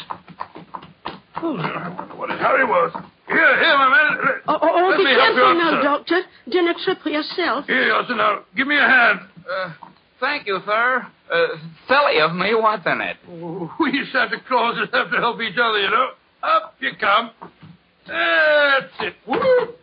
Oh, 1.37 1.57
I 1.57 1.89
wonder 1.89 2.15
what 2.15 2.29
his 2.29 2.39
hurry 2.39 2.65
was. 2.65 2.91
Here, 3.27 3.59
here, 3.63 3.77
my 3.77 3.89
man. 3.89 4.41
Oh, 4.47 4.59
oh, 4.61 4.69
oh 4.71 4.89
Let 4.89 4.97
be 4.97 5.05
me 5.05 5.11
help 5.11 5.35
you 5.35 5.41
careful 5.41 5.51
up, 5.51 5.57
now, 5.57 5.71
sir. 5.71 5.83
Doctor. 5.83 6.21
Dinner 6.51 6.73
trip 6.83 7.01
for 7.01 7.09
yourself. 7.09 7.65
Here, 7.65 7.89
Yosin, 7.89 8.17
now, 8.17 8.39
give 8.55 8.67
me 8.67 8.77
a 8.77 8.81
hand. 8.81 9.19
Uh, 9.49 9.73
thank 10.19 10.45
you, 10.47 10.59
sir. 10.65 11.07
Uh, 11.31 11.47
silly 11.87 12.19
of 12.19 12.35
me, 12.35 12.53
wasn't 12.53 13.01
it? 13.01 13.17
Oh, 13.29 13.73
we 13.79 14.05
Santa 14.11 14.37
Clauses 14.47 14.89
have 14.93 15.09
to 15.11 15.17
help 15.17 15.41
each 15.41 15.57
other, 15.57 15.79
you 15.79 15.89
know. 15.89 16.09
Up 16.43 16.75
you 16.79 16.91
come. 16.99 17.31
That's 18.07 18.93
it. 19.01 19.13
Whoop. 19.27 19.77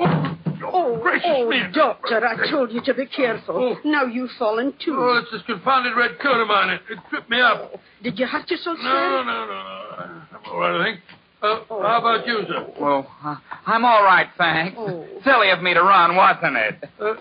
Oh, 0.00 0.38
oh, 0.72 0.98
gracious 1.02 1.26
Oh, 1.30 1.48
me. 1.48 1.60
Doctor, 1.72 2.24
I 2.26 2.50
told 2.50 2.72
you 2.72 2.80
to 2.84 2.94
be 2.94 3.06
careful. 3.06 3.76
Oh. 3.82 3.88
Now 3.88 4.04
you've 4.04 4.30
fallen, 4.38 4.72
too. 4.84 4.96
Oh, 4.98 5.20
it's 5.22 5.30
this 5.32 5.42
confounded 5.46 5.96
red 5.96 6.18
coat 6.20 6.40
of 6.40 6.48
mine. 6.48 6.70
It, 6.70 6.80
it 6.90 6.98
tripped 7.10 7.30
me 7.30 7.40
up. 7.40 7.72
Did 8.02 8.18
you 8.18 8.26
hurt 8.26 8.50
yourself, 8.50 8.78
No, 8.78 8.84
sir? 8.84 8.88
no, 8.88 9.22
no, 9.24 9.46
no. 9.46 10.22
I'm 10.38 10.52
all 10.52 10.58
right, 10.60 10.80
I 10.80 10.84
think. 10.84 11.00
Uh, 11.40 11.60
how 11.68 11.98
about 12.00 12.26
you, 12.26 12.42
sir? 12.48 12.66
Well, 12.80 13.06
uh, 13.24 13.36
I'm 13.66 13.84
all 13.84 14.02
right, 14.02 14.26
thanks. 14.36 14.76
Oh. 14.78 15.06
Silly 15.24 15.50
of 15.50 15.62
me 15.62 15.72
to 15.74 15.82
run, 15.82 16.16
wasn't 16.16 16.56
it? 16.56 16.84
Uh, 17.00 17.14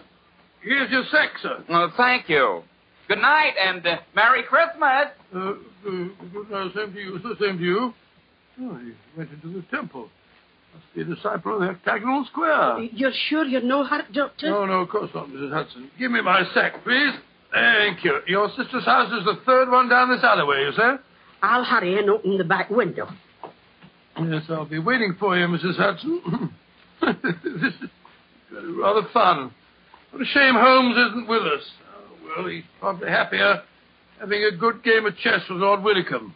here's 0.61 0.89
your 0.91 1.03
sack, 1.11 1.29
sir. 1.41 1.63
Well, 1.69 1.93
thank 1.95 2.27
you. 2.27 2.63
Good 3.07 3.19
night 3.19 3.53
and 3.63 3.85
uh, 3.85 3.97
Merry 4.15 4.43
Christmas. 4.43 5.07
Uh, 5.33 5.37
uh, 5.39 5.53
good 6.33 6.49
night, 6.49 6.71
same 6.75 6.93
to 6.93 6.99
you, 6.99 7.19
sir. 7.21 7.35
Same 7.39 7.57
to 7.59 7.63
you. 7.63 7.93
Oh, 8.59 8.77
he 8.77 8.93
went 9.15 9.29
into 9.31 9.53
the 9.53 9.61
temple. 9.69 10.09
Must 10.73 10.95
be 10.95 11.01
a 11.01 11.15
disciple 11.15 11.55
of 11.55 11.61
the 11.61 11.67
octagonal 11.69 12.25
square. 12.31 12.79
You're 12.79 13.11
sure 13.29 13.45
you're 13.45 13.61
no 13.61 13.83
hurt, 13.83 14.11
Doctor? 14.13 14.49
No, 14.49 14.65
no, 14.65 14.81
of 14.81 14.89
course 14.89 15.09
not, 15.13 15.27
Mrs. 15.27 15.51
Hudson. 15.51 15.89
Give 15.97 16.11
me 16.11 16.21
my 16.21 16.43
sack, 16.53 16.83
please. 16.83 17.13
Thank 17.53 18.03
you. 18.03 18.19
Your 18.27 18.49
sister's 18.49 18.85
house 18.85 19.11
is 19.11 19.25
the 19.25 19.39
third 19.45 19.69
one 19.69 19.89
down 19.89 20.09
this 20.09 20.23
alleyway, 20.23 20.65
you 20.65 20.71
say? 20.73 20.95
I'll 21.41 21.63
hurry 21.63 21.97
and 21.97 22.09
open 22.09 22.37
the 22.37 22.43
back 22.43 22.69
window. 22.69 23.07
Yes, 24.19 24.43
I'll 24.49 24.65
be 24.65 24.79
waiting 24.79 25.15
for 25.19 25.37
you, 25.37 25.45
Mrs. 25.47 25.77
Hudson. 25.77 26.53
this 27.01 27.73
is 27.81 27.89
rather 28.77 29.07
fun. 29.13 29.51
What 30.11 30.21
a 30.21 30.25
shame 30.25 30.55
Holmes 30.55 30.97
isn't 30.97 31.27
with 31.27 31.43
us. 31.43 31.63
Oh, 31.95 32.41
well, 32.41 32.47
he's 32.47 32.63
probably 32.79 33.09
happier 33.09 33.61
having 34.19 34.43
a 34.43 34.55
good 34.57 34.83
game 34.83 35.05
of 35.05 35.15
chess 35.17 35.41
with 35.49 35.59
Lord 35.59 35.81
Willicombe. 35.81 36.33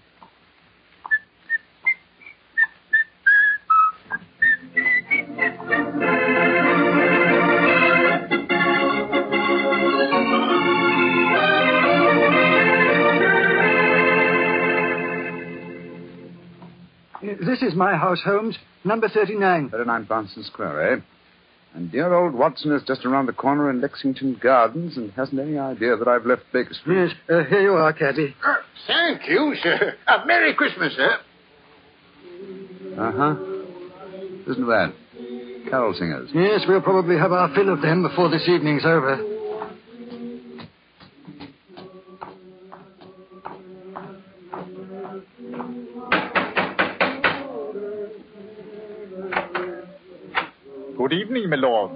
This 17.41 17.63
is 17.63 17.74
my 17.75 17.95
house, 17.95 18.21
Holmes. 18.24 18.55
Number 18.83 19.10
39. 19.10 19.69
39 19.71 20.05
Bonston 20.05 20.43
Square, 20.45 20.93
eh? 20.93 21.01
And 21.74 21.91
dear 21.91 22.13
old 22.13 22.33
Watson 22.33 22.71
is 22.74 22.83
just 22.86 23.05
around 23.05 23.25
the 23.25 23.33
corner 23.33 23.69
in 23.69 23.81
Lexington 23.81 24.38
Gardens 24.41 24.98
and 24.98 25.12
hasn't 25.13 25.39
any 25.39 25.57
idea 25.57 25.95
that 25.95 26.07
I've 26.07 26.25
left 26.25 26.43
Baker 26.53 26.74
Street. 26.74 26.98
Yes, 27.07 27.12
uh, 27.29 27.43
here 27.50 27.62
you 27.62 27.74
are, 27.74 27.93
Caddy. 27.93 28.36
Uh, 28.45 28.55
thank 28.88 29.27
you, 29.27 29.55
sir. 29.63 29.95
Uh, 30.07 30.24
Merry 30.25 30.53
Christmas, 30.53 30.93
sir. 30.95 31.17
Uh 32.98 33.12
huh. 33.15 33.36
Listen 34.45 34.65
to 34.65 34.69
that. 34.69 34.93
Carol 35.69 35.93
singers. 35.98 36.29
Yes, 36.33 36.62
we'll 36.67 36.81
probably 36.81 37.17
have 37.17 37.31
our 37.31 37.53
fill 37.55 37.71
of 37.71 37.81
them 37.81 38.03
before 38.03 38.29
this 38.29 38.48
evening's 38.50 38.83
over. 38.86 39.30
Good 51.01 51.13
evening, 51.13 51.50
my 51.50 51.55
lord. 51.55 51.91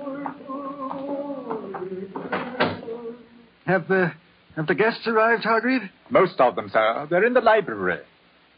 Have, 3.68 3.92
uh, 3.92 4.10
have 4.56 4.66
the 4.66 4.74
guests 4.74 5.06
arrived, 5.06 5.44
Hargreave? 5.44 5.88
Most 6.10 6.40
of 6.40 6.56
them, 6.56 6.72
sir. 6.74 7.06
They're 7.08 7.24
in 7.24 7.36
the 7.36 7.42
library. 7.42 8.00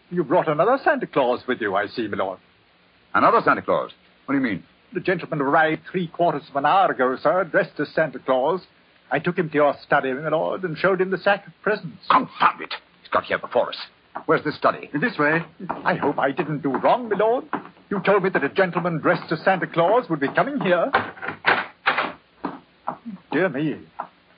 You 0.09 0.23
brought 0.23 0.47
another 0.47 0.79
Santa 0.85 1.05
Claus 1.05 1.41
with 1.49 1.59
you, 1.59 1.75
I 1.75 1.87
see, 1.87 2.07
my 2.07 2.15
lord. 2.15 2.39
Another 3.13 3.41
Santa 3.43 3.61
Claus. 3.61 3.91
What 4.25 4.35
do 4.35 4.39
you 4.39 4.45
mean? 4.45 4.63
The 4.93 5.01
gentleman 5.01 5.41
arrived 5.41 5.81
three 5.91 6.07
quarters 6.07 6.43
of 6.49 6.55
an 6.55 6.65
hour 6.65 6.93
ago, 6.93 7.17
sir, 7.21 7.43
dressed 7.43 7.77
as 7.81 7.89
Santa 7.89 8.19
Claus. 8.19 8.61
I 9.11 9.19
took 9.19 9.37
him 9.37 9.49
to 9.49 9.55
your 9.55 9.75
study, 9.85 10.13
my 10.13 10.29
lord, 10.29 10.63
and 10.63 10.77
showed 10.77 11.01
him 11.01 11.11
the 11.11 11.17
sack 11.17 11.45
of 11.45 11.51
presents. 11.61 12.07
Confound 12.09 12.61
it! 12.61 12.73
He's 13.01 13.11
got 13.11 13.25
here 13.25 13.37
before 13.37 13.67
us. 13.67 13.77
Where's 14.25 14.43
this 14.43 14.55
study? 14.55 14.89
This 14.93 15.17
way. 15.17 15.41
I 15.85 15.95
hope 15.95 16.19
I 16.19 16.31
didn't 16.31 16.61
do 16.61 16.75
wrong, 16.77 17.09
my 17.09 17.17
lord. 17.17 17.45
You 17.89 18.01
told 18.05 18.23
me 18.23 18.29
that 18.29 18.43
a 18.43 18.49
gentleman 18.49 18.99
dressed 18.99 19.31
as 19.31 19.39
Santa 19.43 19.67
Claus 19.67 20.09
would 20.09 20.19
be 20.19 20.27
coming 20.33 20.59
here. 20.59 20.91
Dear 23.31 23.49
me. 23.49 23.77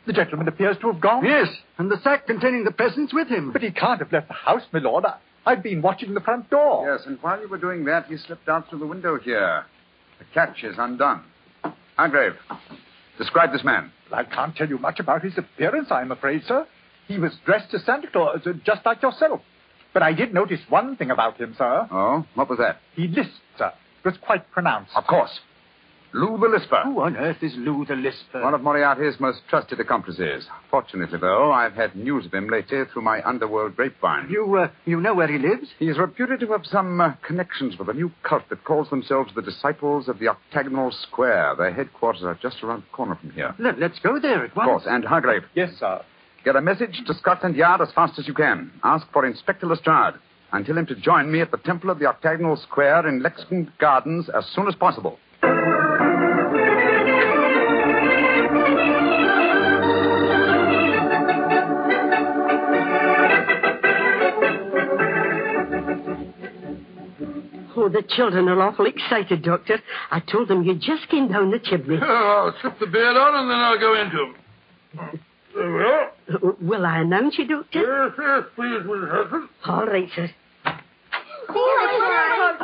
The 0.05 0.13
gentleman 0.13 0.47
appears 0.47 0.77
to 0.81 0.91
have 0.91 1.01
gone. 1.01 1.25
Yes, 1.25 1.47
and 1.77 1.89
the 1.89 1.97
sack 2.03 2.27
containing 2.27 2.63
the 2.63 2.71
presents 2.71 3.13
with 3.13 3.27
him. 3.27 3.51
But 3.51 3.61
he 3.61 3.71
can't 3.71 3.99
have 3.99 4.11
left 4.11 4.27
the 4.27 4.33
house, 4.33 4.63
my 4.71 4.79
lord. 4.79 5.05
I, 5.05 5.17
I've 5.45 5.63
been 5.63 5.81
watching 5.81 6.13
the 6.13 6.19
front 6.19 6.49
door. 6.49 6.87
Yes, 6.91 7.05
and 7.05 7.17
while 7.21 7.39
you 7.39 7.47
were 7.47 7.57
doing 7.57 7.85
that, 7.85 8.07
he 8.07 8.17
slipped 8.17 8.49
out 8.49 8.69
through 8.69 8.79
the 8.79 8.87
window 8.87 9.19
here. 9.19 9.65
The 10.19 10.25
catch 10.33 10.63
is 10.63 10.75
undone. 10.77 11.23
Hargrave, 11.95 12.33
describe 13.17 13.51
this 13.51 13.63
man. 13.63 13.91
I 14.11 14.23
can't 14.23 14.55
tell 14.55 14.67
you 14.67 14.77
much 14.77 14.99
about 14.99 15.21
his 15.23 15.37
appearance, 15.37 15.89
I'm 15.91 16.11
afraid, 16.11 16.43
sir. 16.47 16.65
He 17.07 17.19
was 17.19 17.33
dressed 17.45 17.73
as 17.73 17.83
Santa 17.83 18.07
Claus, 18.11 18.39
uh, 18.45 18.53
just 18.63 18.85
like 18.85 19.01
yourself. 19.01 19.41
But 19.93 20.03
I 20.03 20.13
did 20.13 20.33
notice 20.33 20.59
one 20.69 20.95
thing 20.95 21.11
about 21.11 21.37
him, 21.37 21.55
sir. 21.57 21.87
Oh, 21.91 22.25
what 22.35 22.49
was 22.49 22.59
that? 22.59 22.77
He 22.95 23.07
lisped, 23.07 23.33
sir. 23.57 23.71
It 24.03 24.07
was 24.07 24.17
quite 24.21 24.49
pronounced. 24.51 24.91
Of 24.95 25.05
course. 25.05 25.39
Lou 26.11 26.39
the 26.39 26.47
Lisper. 26.47 26.81
Who 26.85 27.01
on 27.01 27.15
earth 27.17 27.37
is 27.43 27.53
Lou 27.55 27.85
the 27.85 27.93
Lisper? 27.93 28.41
One 28.41 28.55
of 28.55 28.61
Moriarty's 28.61 29.19
most 29.19 29.41
trusted 29.47 29.79
accomplices. 29.79 30.47
Fortunately, 30.71 31.19
though, 31.19 31.51
I've 31.51 31.73
had 31.73 31.95
news 31.95 32.25
of 32.25 32.33
him 32.33 32.47
lately 32.49 32.81
through 32.91 33.03
my 33.03 33.21
underworld 33.23 33.75
grapevine. 33.75 34.27
You, 34.27 34.55
uh, 34.57 34.69
you 34.85 34.99
know 34.99 35.13
where 35.13 35.27
he 35.27 35.37
lives? 35.37 35.67
He 35.77 35.87
is 35.87 35.99
reputed 35.99 36.39
to 36.39 36.47
have 36.47 36.65
some 36.65 36.99
uh, 36.99 37.13
connections 37.27 37.77
with 37.77 37.89
a 37.89 37.93
new 37.93 38.11
cult 38.23 38.49
that 38.49 38.63
calls 38.63 38.89
themselves 38.89 39.31
the 39.35 39.43
Disciples 39.43 40.07
of 40.07 40.17
the 40.17 40.29
Octagonal 40.29 40.89
Square. 40.91 41.57
Their 41.59 41.73
headquarters 41.73 42.23
are 42.23 42.39
just 42.41 42.63
around 42.63 42.81
the 42.81 42.95
corner 42.95 43.13
from 43.15 43.29
here. 43.29 43.53
Let, 43.59 43.77
let's 43.77 43.99
go 43.99 44.19
there 44.19 44.43
at 44.43 44.55
once. 44.55 44.67
Of 44.67 44.71
course. 44.71 44.83
And 44.87 45.05
Hargrave, 45.05 45.43
Yes, 45.53 45.73
sir. 45.79 46.01
Get 46.43 46.55
a 46.55 46.61
message 46.61 47.01
to 47.05 47.13
Scotland 47.13 47.55
Yard 47.55 47.81
as 47.81 47.91
fast 47.93 48.17
as 48.19 48.27
you 48.27 48.33
can. 48.33 48.71
Ask 48.83 49.07
for 49.11 49.25
Inspector 49.25 49.65
Lestrade 49.65 50.15
and 50.51 50.65
tell 50.65 50.77
him 50.77 50.85
to 50.87 50.95
join 50.95 51.31
me 51.31 51.41
at 51.41 51.51
the 51.51 51.57
Temple 51.57 51.89
of 51.89 51.99
the 51.99 52.05
Octagonal 52.05 52.57
Square 52.57 53.07
in 53.07 53.21
Lexington 53.21 53.71
Gardens 53.79 54.29
as 54.29 54.45
soon 54.55 54.67
as 54.67 54.75
possible. 54.75 55.19
Oh, 67.81 67.87
the 67.87 68.03
children 68.09 68.49
are 68.49 68.61
awful 68.61 68.85
excited, 68.87 69.43
Doctor. 69.43 69.79
I 70.11 70.19
told 70.19 70.49
them 70.49 70.63
you 70.63 70.75
just 70.75 71.07
came 71.09 71.31
down 71.31 71.51
the 71.51 71.59
chimney. 71.59 71.97
Oh, 72.01 72.51
I'll 72.53 72.61
slip 72.61 72.79
the 72.79 72.87
beard 72.87 73.15
on 73.15 73.35
and 73.35 73.49
then 73.49 73.57
I'll 73.57 73.79
go 73.79 74.01
into 74.01 74.17
him. 74.23 75.19
There 75.69 75.77
we 75.77 75.83
are. 75.83 76.11
Uh, 76.33 76.51
Will 76.61 76.83
I 76.85 76.99
announce 77.01 77.37
you, 77.37 77.45
Doctor? 77.45 77.79
Yes, 77.79 78.17
yes, 78.17 78.43
please, 78.55 78.81
Mrs. 78.89 79.11
Hudson. 79.11 79.49
All 79.65 79.85
right, 79.85 80.09
sir. 80.15 80.29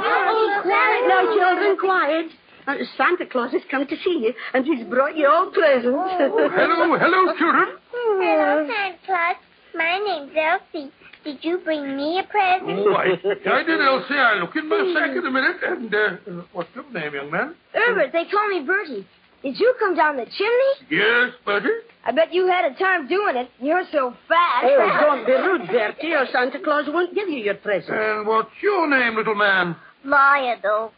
Quiet 0.02 1.08
now, 1.08 1.22
children, 1.38 1.78
quiet. 1.80 2.26
Uh, 2.68 2.74
Santa 2.98 3.26
Claus 3.32 3.52
has 3.52 3.62
come 3.70 3.86
to 3.86 3.96
see 4.04 4.18
you, 4.26 4.34
and 4.56 4.66
he's 4.66 4.84
brought 4.88 5.16
you 5.16 5.28
all 5.28 5.52
presents. 5.52 5.86
Hello, 5.86 6.98
hello, 6.98 7.38
children. 7.38 7.78
Hello, 7.92 8.68
Santa 8.68 8.98
Claus. 9.06 9.36
My 9.76 10.00
name's 10.00 10.32
Elsie. 10.36 10.92
Did 11.24 11.44
you 11.44 11.60
bring 11.64 11.96
me 11.96 12.20
a 12.20 12.24
present? 12.24 12.70
Oh, 12.88 12.94
I, 12.94 13.14
I 13.14 13.64
did, 13.64 13.82
Elsie. 13.82 14.16
I 14.16 14.40
look 14.42 14.56
in 14.56 14.68
my 14.68 14.94
sack 14.98 15.16
in 15.16 15.26
a 15.26 15.32
minute. 15.32 15.58
And 15.64 15.94
uh, 15.94 16.44
what's 16.54 16.70
your 16.74 16.90
name, 16.92 17.14
young 17.14 17.30
man? 17.30 17.54
Herbert, 17.74 18.12
they 18.14 18.26
call 18.26 18.48
me 18.50 18.66
Bertie. 18.66 19.06
Did 19.46 19.60
you 19.60 19.76
come 19.78 19.96
down 19.96 20.18
the 20.18 20.26
chimney? 20.26 20.74
Yes, 20.90 21.36
Bertie. 21.46 21.70
I 22.04 22.12
bet 22.12 22.34
you 22.34 22.48
had 22.48 22.66
a 22.66 22.74
time 22.80 23.08
doing 23.08 23.36
it. 23.36 23.48
You're 23.60 23.84
so 23.92 24.12
fast. 24.28 24.66
Oh, 24.66 24.98
don't 25.02 25.26
be 25.28 25.34
rude, 25.34 25.68
Bertie, 25.68 26.14
or 26.14 26.26
Santa 26.34 26.58
Claus 26.64 26.86
won't 26.88 27.14
give 27.14 27.30
you 27.30 27.38
your 27.38 27.54
present. 27.54 27.96
And 27.96 28.26
what's 28.26 28.50
your 28.64 28.90
name, 28.90 29.16
little 29.16 29.36
man? 29.36 29.76
Maya, 30.04 30.56
though. 30.64 30.92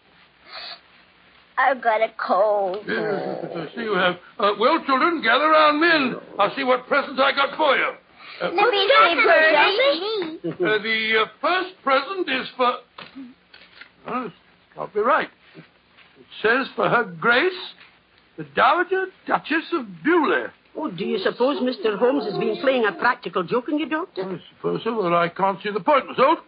I've 1.58 1.84
got 1.84 2.02
a 2.02 2.08
cold. 2.26 2.86
Yes, 2.88 3.46
I 3.54 3.68
see 3.76 3.82
you 3.82 3.96
have. 3.96 4.16
Uh, 4.40 4.54
well, 4.58 4.82
children, 4.86 5.22
gather 5.22 5.50
round 5.50 5.82
me 5.82 5.90
and 5.92 6.16
I'll 6.40 6.56
see 6.56 6.64
what 6.64 6.88
presents 6.88 7.20
I 7.22 7.34
got 7.34 7.58
for 7.58 7.76
you. 7.76 7.92
Uh, 8.42 8.52
Let 8.54 8.70
me 8.72 8.88
see, 8.88 10.48
Bertie. 10.48 10.64
uh, 10.64 10.84
the 10.84 11.20
uh, 11.20 11.26
first 11.42 11.74
present 11.84 12.30
is 12.30 12.48
for. 12.56 12.74
Oh, 14.08 14.26
it's 14.28 14.36
can't 14.74 14.94
be 14.94 15.02
right. 15.02 15.28
It 15.58 15.64
says 16.42 16.68
for 16.78 16.88
her 16.88 17.04
Grace, 17.20 17.52
the 18.38 18.46
Dowager 18.56 19.06
Duchess 19.26 19.66
of 19.74 19.86
Bewley. 20.04 20.46
Oh, 20.76 20.92
do 20.92 21.04
you 21.04 21.18
suppose 21.20 21.60
Mr. 21.62 21.98
Holmes 21.98 22.24
has 22.26 22.38
been 22.38 22.58
playing 22.62 22.86
a 22.86 22.92
practical 22.92 23.44
joke 23.44 23.66
on 23.68 23.80
you, 23.80 23.90
Doctor? 23.90 24.24
I 24.24 24.42
suppose 24.56 24.82
so. 24.84 24.96
Well, 24.96 25.16
I 25.16 25.28
can't 25.30 25.58
see 25.64 25.72
the 25.72 25.80
point 25.80 26.08
myself. 26.08 26.40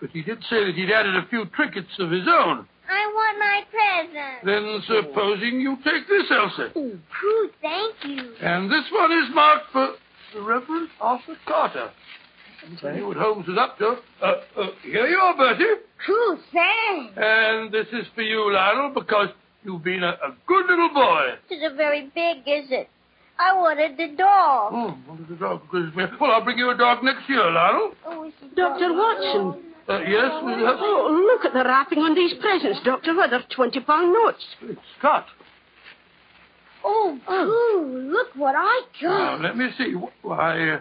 But 0.00 0.10
he 0.10 0.22
did 0.22 0.42
say 0.50 0.64
that 0.66 0.74
he'd 0.74 0.90
added 0.90 1.14
a 1.14 1.26
few 1.28 1.44
trinkets 1.54 1.94
of 2.00 2.10
his 2.10 2.26
own. 2.26 2.66
I 2.90 3.12
want 3.14 3.38
my 3.38 3.62
present. 3.70 4.44
Then 4.44 4.82
supposing 4.88 5.60
you 5.60 5.76
take 5.84 6.08
this, 6.08 6.26
Elsie. 6.28 6.76
Ooh, 6.76 6.98
Pooh, 7.20 7.50
thank 7.62 7.94
you. 8.04 8.34
And 8.42 8.68
this 8.68 8.84
one 8.92 9.12
is 9.12 9.32
marked 9.32 9.70
for 9.70 9.94
the 10.34 10.42
Reverend 10.42 10.88
Arthur 11.00 11.36
Carter. 11.46 11.90
I 12.84 12.92
knew 12.92 13.08
what 13.08 13.16
Holmes 13.16 13.46
was 13.46 13.58
up 13.58 13.78
to. 13.78 13.96
Uh, 14.20 14.26
uh, 14.56 14.66
here 14.82 15.06
you 15.06 15.16
are, 15.16 15.36
Bertie. 15.36 15.64
Pooh, 16.06 16.38
thanks. 16.52 17.12
And 17.16 17.72
this 17.72 17.86
is 17.92 18.06
for 18.14 18.22
you, 18.22 18.52
Lionel, 18.52 18.92
because 18.94 19.28
you've 19.64 19.82
been 19.84 20.02
a, 20.02 20.10
a 20.10 20.36
good 20.46 20.66
little 20.66 20.90
boy. 20.92 21.34
This 21.48 21.58
isn't 21.58 21.76
very 21.76 22.10
big, 22.14 22.38
is 22.46 22.70
it? 22.70 22.88
I 23.38 23.54
wanted 23.54 23.96
the 23.96 24.16
dog. 24.16 24.72
Oh, 24.74 24.98
wanted 25.08 25.28
the 25.28 25.36
dog. 25.36 25.68
Christmas. 25.68 26.10
Well, 26.20 26.30
I'll 26.30 26.44
bring 26.44 26.58
you 26.58 26.70
a 26.70 26.76
dog 26.76 27.02
next 27.02 27.28
year, 27.28 27.50
Lionel. 27.50 27.92
Oh, 28.06 28.24
is 28.24 28.32
Dr. 28.54 28.92
Watson. 28.92 29.72
Uh, 29.88 29.98
yes, 30.00 30.30
we 30.44 30.52
have... 30.52 30.76
Oh, 30.78 31.26
look 31.26 31.44
at 31.44 31.52
the 31.52 31.64
wrapping 31.64 31.98
on 31.98 32.14
these 32.14 32.34
presents, 32.40 32.78
Doctor. 32.84 33.16
Why, 33.16 33.26
they're 33.26 33.42
20 33.54 33.80
pound 33.80 34.12
notes. 34.12 34.44
It's 34.62 34.80
Scott. 34.98 35.26
Oh, 36.84 37.18
Pooh, 37.26 38.10
look 38.12 38.28
what 38.36 38.54
I 38.56 38.82
got. 39.00 39.08
Now, 39.08 39.36
got. 39.36 39.40
let 39.42 39.56
me 39.56 39.68
see. 39.78 39.94
Why, 40.22 40.74
uh, 40.74 40.80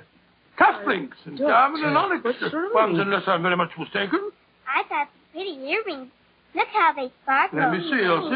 cufflinks 0.59 1.17
and 1.25 1.38
diamond 1.38 1.83
and 1.83 1.97
onyx 1.97 2.23
what's 2.23 2.53
wrong? 2.53 2.71
ones, 2.73 3.00
unless 3.00 3.23
I'm 3.27 3.41
very 3.41 3.57
much 3.57 3.71
mistaken. 3.77 4.31
I 4.67 4.83
got 4.88 5.07
some 5.07 5.31
pretty 5.33 5.57
earrings. 5.67 6.09
Look 6.55 6.67
how 6.74 6.93
they 6.96 7.12
sparkle. 7.24 7.60
Let 7.60 7.72
me 7.72 7.89
see, 7.89 8.03
Elsie. 8.03 8.36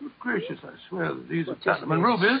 Good 0.00 0.12
gracious, 0.20 0.58
I 0.62 0.70
swear 0.88 1.14
that 1.14 1.28
these 1.28 1.48
are 1.48 1.54
platinum 1.56 1.92
and 1.92 2.02
rubies. 2.02 2.40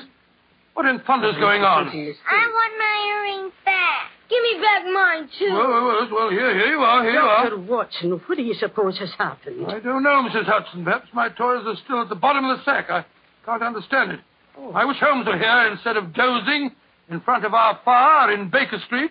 What 0.74 0.86
in 0.86 1.00
thunder's 1.06 1.36
going 1.36 1.62
on? 1.62 1.88
I 1.88 1.92
want 1.92 2.72
my 2.78 2.96
earrings 3.14 3.52
back. 3.64 4.10
Give 4.28 4.42
me 4.42 4.60
back 4.60 4.84
mine, 4.92 5.28
too. 5.38 5.52
Well, 5.52 5.68
well, 5.70 5.86
well, 5.86 6.08
well, 6.10 6.30
here, 6.30 6.52
here 6.58 6.66
you 6.66 6.78
are, 6.78 7.02
here 7.02 7.12
you 7.12 7.20
Dr. 7.20 7.54
are. 7.54 7.58
Watson, 7.60 8.20
what 8.26 8.36
do 8.36 8.42
you 8.42 8.54
suppose 8.54 8.98
has 8.98 9.10
happened? 9.16 9.66
I 9.68 9.78
don't 9.80 10.02
know, 10.02 10.26
Mrs. 10.28 10.46
Hudson. 10.46 10.84
Perhaps 10.84 11.08
my 11.12 11.28
toys 11.28 11.62
are 11.66 11.76
still 11.84 12.02
at 12.02 12.08
the 12.08 12.16
bottom 12.16 12.44
of 12.44 12.58
the 12.58 12.64
sack. 12.64 12.90
I 12.90 13.04
can't 13.44 13.62
understand 13.62 14.12
it. 14.12 14.20
Oh. 14.58 14.72
I 14.72 14.84
wish 14.84 14.96
Holmes 14.98 15.26
were 15.26 15.38
here 15.38 15.68
instead 15.70 15.96
of 15.96 16.12
dozing 16.14 16.70
in 17.10 17.20
front 17.20 17.44
of 17.44 17.54
our 17.54 17.78
fire 17.84 18.32
in 18.32 18.50
Baker 18.50 18.78
Street. 18.86 19.10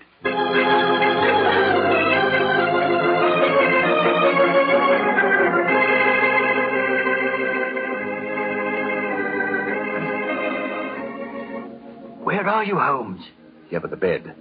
Where 12.24 12.48
are 12.48 12.64
you, 12.64 12.80
Holmes? 12.80 13.22
Here 13.70 13.82
by 13.82 13.90
the 13.90 13.98
bed. 13.98 14.34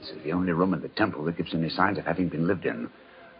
This 0.00 0.10
is 0.10 0.22
the 0.22 0.32
only 0.32 0.52
room 0.52 0.74
in 0.74 0.80
the 0.80 0.88
temple 0.88 1.24
that 1.24 1.36
gives 1.36 1.52
any 1.52 1.68
signs 1.68 1.98
of 1.98 2.04
having 2.04 2.28
been 2.28 2.46
lived 2.46 2.66
in. 2.66 2.88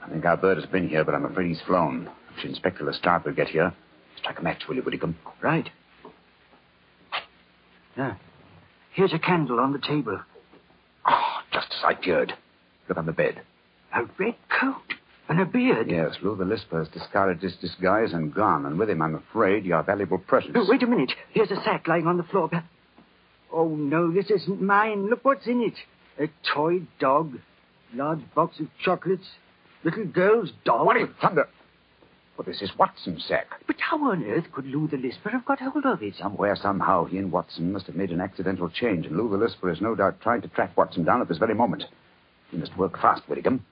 I 0.05 0.11
think 0.11 0.25
our 0.25 0.37
bird 0.37 0.59
has 0.59 0.67
been 0.67 0.89
here, 0.89 1.05
but 1.05 1.15
I'm 1.15 1.25
afraid 1.25 1.49
he's 1.49 1.61
flown. 1.67 2.11
If 2.37 2.45
Inspector 2.45 2.83
Lestrade 2.85 3.25
will 3.25 3.33
get 3.33 3.49
here, 3.49 3.73
strike 4.19 4.41
a 4.41 4.43
match, 4.43 4.65
will 4.69 4.75
you, 4.75 4.83
Whitcomb? 4.83 5.17
Right. 5.41 5.71
Ah, 7.97 8.19
here's 8.93 9.13
a 9.13 9.21
candle 9.21 9.61
on 9.61 9.73
the 9.73 9.79
table. 9.79 10.21
Oh, 11.07 11.37
just 11.53 11.69
as 11.71 11.85
I 11.85 11.95
feared. 12.03 12.35
Look 12.89 12.99
on 12.99 13.07
the 13.07 13.13
bed. 13.13 13.41
A 13.95 14.03
red 14.19 14.35
coat 14.61 14.95
and 15.29 15.41
a 15.41 15.45
beard. 15.45 15.89
Yes, 15.89 16.17
Lou 16.23 16.35
the 16.35 16.45
Lisper 16.45 16.81
has 16.81 16.89
discarded 16.89 17.41
his 17.41 17.55
disguise 17.61 18.13
and 18.13 18.35
gone, 18.35 18.67
and 18.67 18.79
with 18.81 18.91
him, 18.91 19.01
I'm 19.01 19.15
afraid, 19.15 19.65
your 19.65 19.83
valuable 19.85 20.19
presents. 20.19 20.57
Oh, 20.59 20.67
wait 20.69 20.83
a 20.83 20.87
minute. 20.89 21.13
Here's 21.31 21.53
a 21.53 21.63
sack 21.63 21.87
lying 21.87 22.09
on 22.09 22.17
the 22.17 22.25
floor. 22.25 22.51
Oh, 23.53 23.69
no, 23.69 24.13
this 24.13 24.31
isn't 24.31 24.61
mine. 24.61 25.09
Look 25.09 25.25
what's 25.25 25.47
in 25.47 25.63
it. 25.63 25.75
A 26.19 26.31
toy 26.55 26.83
dog, 26.99 27.39
large 27.95 28.21
box 28.35 28.61
of 28.61 28.67
chocolates, 28.83 29.27
little 29.83 30.05
girl's 30.05 30.53
doll. 30.65 30.87
What 30.87 30.97
in 30.97 31.09
thunder? 31.21 31.49
Well, 32.37 32.45
this 32.47 32.63
is 32.63 32.71
Watson's 32.77 33.25
sack. 33.25 33.47
But 33.67 33.77
how 33.79 34.11
on 34.11 34.25
earth 34.25 34.47
could 34.53 34.67
Lou 34.67 34.89
the 34.89 34.97
Lisper 34.97 35.31
have 35.31 35.45
got 35.45 35.61
hold 35.61 35.87
of 35.87 36.03
it? 36.03 36.15
Somewhere, 36.17 36.57
somehow, 36.57 37.05
he 37.05 37.19
and 37.19 37.31
Watson 37.31 37.73
must 37.73 37.87
have 37.87 37.95
made 37.95 38.11
an 38.11 38.21
accidental 38.21 38.69
change, 38.69 39.07
and 39.07 39.17
Lou 39.17 39.31
the 39.31 39.37
Lisper 39.37 39.71
is 39.71 39.81
no 39.81 39.95
doubt 39.95 40.21
trying 40.21 40.43
to 40.43 40.49
track 40.49 40.77
Watson 40.77 41.05
down 41.05 41.21
at 41.21 41.29
this 41.29 41.39
very 41.39 41.55
moment. 41.55 41.85
We 42.53 42.59
must 42.59 42.77
work 42.77 43.01
fast, 43.01 43.23
Whittingham, 43.29 43.65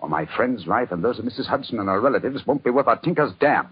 or 0.00 0.08
my 0.08 0.26
friend's 0.36 0.66
life 0.66 0.92
and 0.92 1.02
those 1.02 1.18
of 1.18 1.24
Mrs. 1.24 1.46
Hudson 1.46 1.78
and 1.78 1.88
her 1.88 2.00
relatives 2.00 2.46
won't 2.46 2.64
be 2.64 2.70
worth 2.70 2.86
a 2.88 3.00
tinker's 3.02 3.32
dam. 3.40 3.68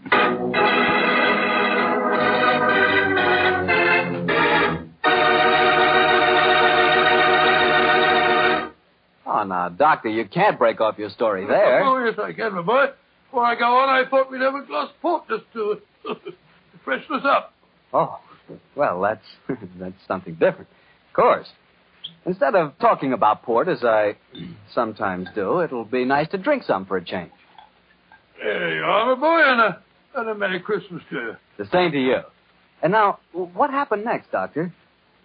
Oh, 9.38 9.44
now, 9.44 9.68
Doctor, 9.68 10.08
you 10.08 10.24
can't 10.26 10.58
break 10.58 10.80
off 10.80 10.98
your 10.98 11.10
story 11.10 11.46
there. 11.46 11.84
Oh, 11.84 12.04
yes, 12.04 12.18
I 12.20 12.32
can, 12.32 12.54
my 12.54 12.62
boy. 12.62 12.86
Before 13.26 13.44
I 13.44 13.54
go 13.54 13.66
on, 13.66 13.88
I 13.88 14.08
thought 14.08 14.30
we'd 14.32 14.40
have 14.40 14.54
a 14.54 14.66
glass 14.66 14.88
of 14.88 15.00
port 15.00 15.28
just 15.28 15.44
to, 15.52 15.76
to 16.08 16.32
freshen 16.84 17.14
us 17.14 17.22
up. 17.24 17.52
Oh, 17.92 18.18
well, 18.74 19.00
that's 19.00 19.24
that's 19.78 19.94
something 20.08 20.34
different. 20.34 20.68
Of 21.10 21.14
course. 21.14 21.46
Instead 22.26 22.54
of 22.54 22.76
talking 22.80 23.12
about 23.12 23.42
port, 23.42 23.68
as 23.68 23.84
I 23.84 24.16
sometimes 24.74 25.28
do, 25.34 25.60
it'll 25.60 25.84
be 25.84 26.04
nice 26.04 26.28
to 26.30 26.38
drink 26.38 26.64
some 26.64 26.84
for 26.84 26.96
a 26.96 27.04
change. 27.04 27.30
There 28.42 28.76
you 28.76 28.82
are, 28.82 29.14
my 29.14 29.20
boy, 29.20 29.52
and 29.52 29.60
a, 29.60 29.82
and 30.16 30.28
a 30.30 30.34
Merry 30.34 30.60
Christmas 30.60 31.02
to 31.10 31.16
you. 31.16 31.36
The 31.58 31.66
same 31.72 31.92
to 31.92 32.00
you. 32.00 32.18
And 32.82 32.92
now, 32.92 33.18
what 33.32 33.70
happened 33.70 34.04
next, 34.04 34.32
Doctor? 34.32 34.72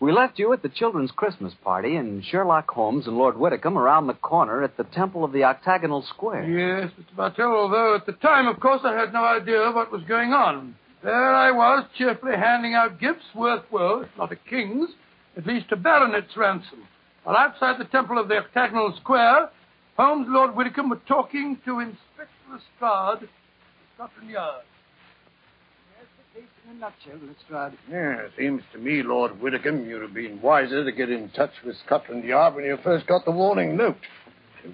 We 0.04 0.12
left 0.12 0.38
you 0.38 0.52
at 0.52 0.62
the 0.62 0.68
children's 0.68 1.12
Christmas 1.12 1.54
party, 1.64 1.96
and 1.96 2.26
Sherlock 2.26 2.70
Holmes 2.70 3.08
and 3.08 3.16
Lord 3.16 3.38
Whitcomb 3.38 3.78
around 3.78 4.08
the 4.08 4.14
corner 4.14 4.62
at 4.62 4.76
the 4.76 4.84
Temple 4.84 5.24
of 5.24 5.32
the 5.32 5.46
Octagonal 5.46 6.02
Square. 6.02 6.44
Yes, 6.44 6.92
Mr. 7.00 7.16
Bartell, 7.16 7.56
although 7.56 7.96
at 7.96 8.06
the 8.06 8.12
time, 8.12 8.48
of 8.48 8.60
course, 8.60 8.82
I 8.84 8.92
had 8.92 9.14
no 9.14 9.24
idea 9.24 9.62
of 9.62 9.76
what 9.76 9.94
was 9.94 10.04
going 10.04 10.34
on. 10.34 10.76
There 11.04 11.34
I 11.34 11.52
was, 11.52 11.86
cheerfully 11.98 12.36
handing 12.36 12.74
out 12.74 13.00
gifts 13.00 13.24
worth, 13.34 13.64
well, 13.72 14.02
if 14.02 14.10
not 14.18 14.34
a 14.34 14.36
king's, 14.36 14.90
at 15.38 15.48
least 15.48 15.72
a 15.72 15.78
baronet's 15.78 16.36
ransom. 16.36 16.84
While 17.24 17.38
outside 17.38 17.80
the 17.80 17.86
temple 17.86 18.20
of 18.20 18.28
the 18.28 18.40
Octagonal 18.40 18.94
Square, 19.00 19.52
Holmes 19.96 20.26
and 20.26 20.36
Lord 20.36 20.54
Whitcomb 20.54 20.90
were 20.90 21.00
talking 21.08 21.58
to 21.64 21.80
Inspector 21.80 22.28
Lestrade 22.52 23.30
Scotland 23.96 24.30
Yard. 24.30 24.66
In 26.70 26.78
a 26.78 26.80
nutshell, 26.80 27.20
Lestrade. 27.28 27.78
Yeah, 27.92 28.28
seems 28.38 28.62
to 28.72 28.80
me, 28.80 29.04
Lord 29.04 29.42
Whitcomb, 29.42 29.86
you'd 29.86 30.02
have 30.02 30.14
been 30.14 30.42
wiser 30.42 30.86
to 30.86 30.92
get 30.92 31.10
in 31.10 31.30
touch 31.30 31.52
with 31.66 31.76
Scotland 31.86 32.24
Yard 32.24 32.56
when 32.56 32.64
you 32.64 32.78
first 32.84 33.06
got 33.06 33.26
the 33.26 33.32
warning 33.32 33.76
note. 33.76 33.98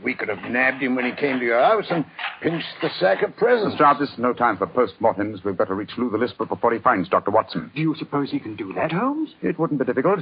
We 0.04 0.14
could 0.14 0.30
have 0.30 0.52
nabbed 0.52 0.84
him 0.84 0.96
when 0.96 1.06
he 1.06 1.14
came 1.14 1.40
to 1.40 1.46
your 1.46 1.60
house 1.60 1.86
and 1.90 2.06
pinched 2.44 2.68
the 2.84 2.90
sack 3.00 3.24
of 3.24 3.36
presents. 3.38 3.72
Lestrade, 3.72 3.98
this 4.00 4.10
is 4.12 4.20
no 4.20 4.34
time 4.34 4.58
for 4.58 4.68
post-mortems. 4.68 5.44
We've 5.44 5.58
got 5.58 5.70
to 5.70 5.74
reach 5.74 5.90
Lou 5.98 6.12
the 6.12 6.20
Lisper 6.20 6.46
before 6.46 6.72
he 6.74 6.80
finds 6.80 7.10
Dr. 7.10 7.32
Watson. 7.32 7.72
Do 7.74 7.82
you 7.82 7.96
suppose 7.98 8.30
he 8.30 8.40
can 8.40 8.56
do 8.56 8.72
that, 8.74 8.92
Holmes? 8.92 9.32
It 9.42 9.58
wouldn't 9.58 9.80
be 9.80 9.86
difficult. 9.86 10.20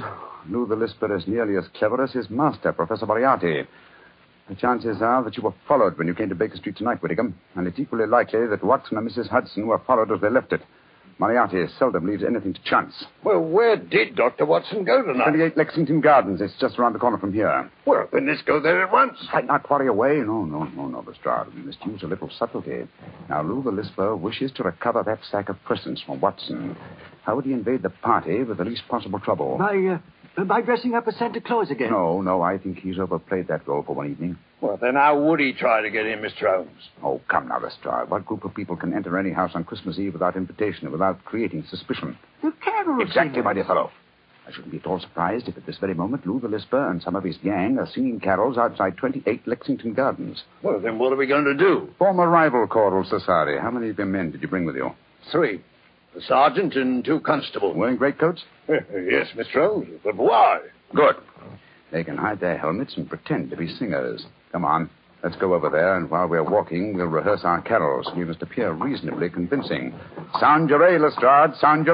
Lou 0.48 0.66
the 0.66 0.74
Lisper 0.74 1.14
is 1.14 1.26
nearly 1.26 1.56
as 1.58 1.64
clever 1.74 2.02
as 2.02 2.12
his 2.12 2.30
master, 2.30 2.72
Professor 2.72 3.04
Moriarty. 3.04 3.64
The 4.48 4.54
chances 4.54 5.02
are 5.02 5.22
that 5.22 5.36
you 5.36 5.42
were 5.42 5.54
followed 5.66 5.98
when 5.98 6.06
you 6.06 6.14
came 6.14 6.30
to 6.30 6.34
Baker 6.34 6.56
Street 6.56 6.78
tonight, 6.78 7.02
Whittingham, 7.02 7.38
and 7.54 7.66
it's 7.66 7.78
equally 7.78 8.06
likely 8.06 8.46
that 8.46 8.64
Watson 8.64 8.96
and 8.96 9.06
Mrs. 9.06 9.28
Hudson 9.28 9.66
were 9.66 9.82
followed 9.86 10.10
as 10.10 10.22
they 10.22 10.30
left 10.30 10.54
it. 10.54 10.62
Moriarty 11.18 11.64
seldom 11.78 12.06
leaves 12.06 12.22
anything 12.22 12.54
to 12.54 12.62
chance. 12.62 13.04
Well, 13.24 13.40
where 13.40 13.76
did 13.76 14.14
Dr. 14.14 14.46
Watson 14.46 14.84
go 14.84 15.02
tonight? 15.02 15.24
28 15.30 15.56
Lexington 15.56 16.00
Gardens. 16.00 16.40
It's 16.40 16.54
just 16.60 16.78
around 16.78 16.92
the 16.92 17.00
corner 17.00 17.18
from 17.18 17.32
here. 17.32 17.68
Well, 17.86 18.06
then 18.12 18.28
let's 18.28 18.42
go 18.42 18.60
there 18.60 18.82
at 18.84 18.92
once. 18.92 19.18
Fight 19.32 19.46
not 19.46 19.68
worry 19.68 19.88
away. 19.88 20.16
No, 20.18 20.44
no, 20.44 20.64
no, 20.64 20.86
no, 20.86 21.00
Lestrade. 21.06 21.52
We 21.54 21.62
must 21.62 21.84
use 21.84 22.02
a 22.04 22.06
little 22.06 22.30
subtlety. 22.38 22.86
Now, 23.28 23.42
Lou 23.42 23.62
the 23.64 23.70
Lisper 23.72 24.14
wishes 24.16 24.52
to 24.52 24.62
recover 24.62 25.02
that 25.02 25.18
sack 25.30 25.48
of 25.48 25.56
presents 25.64 26.02
from 26.02 26.20
Watson. 26.20 26.76
How 27.24 27.34
would 27.34 27.44
he 27.46 27.52
invade 27.52 27.82
the 27.82 27.90
party 27.90 28.44
with 28.44 28.58
the 28.58 28.64
least 28.64 28.82
possible 28.88 29.18
trouble? 29.18 29.58
By, 29.58 29.76
uh, 29.76 29.98
Uh, 30.40 30.44
by 30.44 30.60
dressing 30.60 30.94
up 30.94 31.08
as 31.08 31.16
Santa 31.16 31.40
Claus 31.40 31.68
again. 31.72 31.90
No, 31.90 32.22
no, 32.22 32.42
I 32.42 32.58
think 32.58 32.78
he's 32.78 33.00
overplayed 33.00 33.48
that 33.48 33.66
role 33.66 33.82
for 33.82 33.96
one 33.96 34.08
evening. 34.12 34.36
Well, 34.60 34.76
then 34.76 34.94
how 34.94 35.20
would 35.20 35.38
he 35.38 35.52
try 35.52 35.82
to 35.82 35.90
get 35.90 36.06
in, 36.06 36.18
Mr. 36.18 36.52
Holmes? 36.52 36.88
Oh, 37.02 37.20
come 37.28 37.48
now, 37.48 37.60
Lestrade. 37.60 38.10
What 38.10 38.26
group 38.26 38.44
of 38.44 38.54
people 38.54 38.76
can 38.76 38.92
enter 38.92 39.16
any 39.16 39.30
house 39.30 39.52
on 39.54 39.64
Christmas 39.64 39.98
Eve 39.98 40.14
without 40.14 40.36
invitation 40.36 40.84
and 40.84 40.92
without 40.92 41.24
creating 41.24 41.64
suspicion? 41.70 42.18
The 42.42 42.52
carol 42.64 43.00
Exactly, 43.00 43.40
my 43.40 43.52
dear 43.52 43.64
fellow. 43.64 43.90
I 44.48 44.50
shouldn't 44.50 44.72
be 44.72 44.78
at 44.78 44.86
all 44.86 44.98
surprised 44.98 45.46
if 45.46 45.56
at 45.58 45.66
this 45.66 45.76
very 45.78 45.92
moment 45.94 46.26
Lou 46.26 46.40
the 46.40 46.48
Lisper 46.48 46.90
and 46.90 47.02
some 47.02 47.14
of 47.14 47.22
his 47.22 47.36
gang 47.36 47.78
are 47.78 47.86
singing 47.86 48.18
carols 48.18 48.56
outside 48.56 48.96
28 48.96 49.46
Lexington 49.46 49.92
Gardens. 49.92 50.42
Well, 50.62 50.80
then 50.80 50.98
what 50.98 51.12
are 51.12 51.16
we 51.16 51.26
going 51.26 51.44
to 51.44 51.54
do? 51.54 51.92
Form 51.98 52.18
a 52.18 52.26
rival 52.26 52.66
choral 52.66 53.04
society. 53.04 53.58
How 53.60 53.70
many 53.70 53.90
of 53.90 53.98
your 53.98 54.06
men 54.06 54.30
did 54.30 54.40
you 54.40 54.48
bring 54.48 54.64
with 54.64 54.74
you? 54.74 54.90
Three. 55.30 55.62
The 56.14 56.22
sergeant 56.22 56.74
and 56.74 57.04
two 57.04 57.20
constables. 57.20 57.76
Wearing 57.76 57.96
greatcoats? 57.98 58.42
yes, 58.68 59.28
Mr. 59.36 59.68
Holmes. 59.68 60.00
But 60.02 60.16
why? 60.16 60.60
Good. 60.94 61.16
They 61.92 62.02
can 62.02 62.16
hide 62.16 62.40
their 62.40 62.56
helmets 62.56 62.94
and 62.96 63.08
pretend 63.08 63.50
to 63.50 63.56
be 63.56 63.68
singers. 63.68 64.24
Come 64.52 64.64
on. 64.64 64.90
Let's 65.22 65.34
go 65.36 65.52
over 65.54 65.68
there, 65.68 65.96
and 65.96 66.08
while 66.08 66.28
we're 66.28 66.48
walking, 66.48 66.94
we'll 66.94 67.06
rehearse 67.06 67.40
our 67.42 67.60
carols. 67.60 68.08
We 68.16 68.24
must 68.24 68.40
appear 68.40 68.72
reasonably 68.72 69.28
convincing. 69.28 69.92
A, 70.80 70.98
Lestrade. 70.98 71.56
Sound 71.56 71.86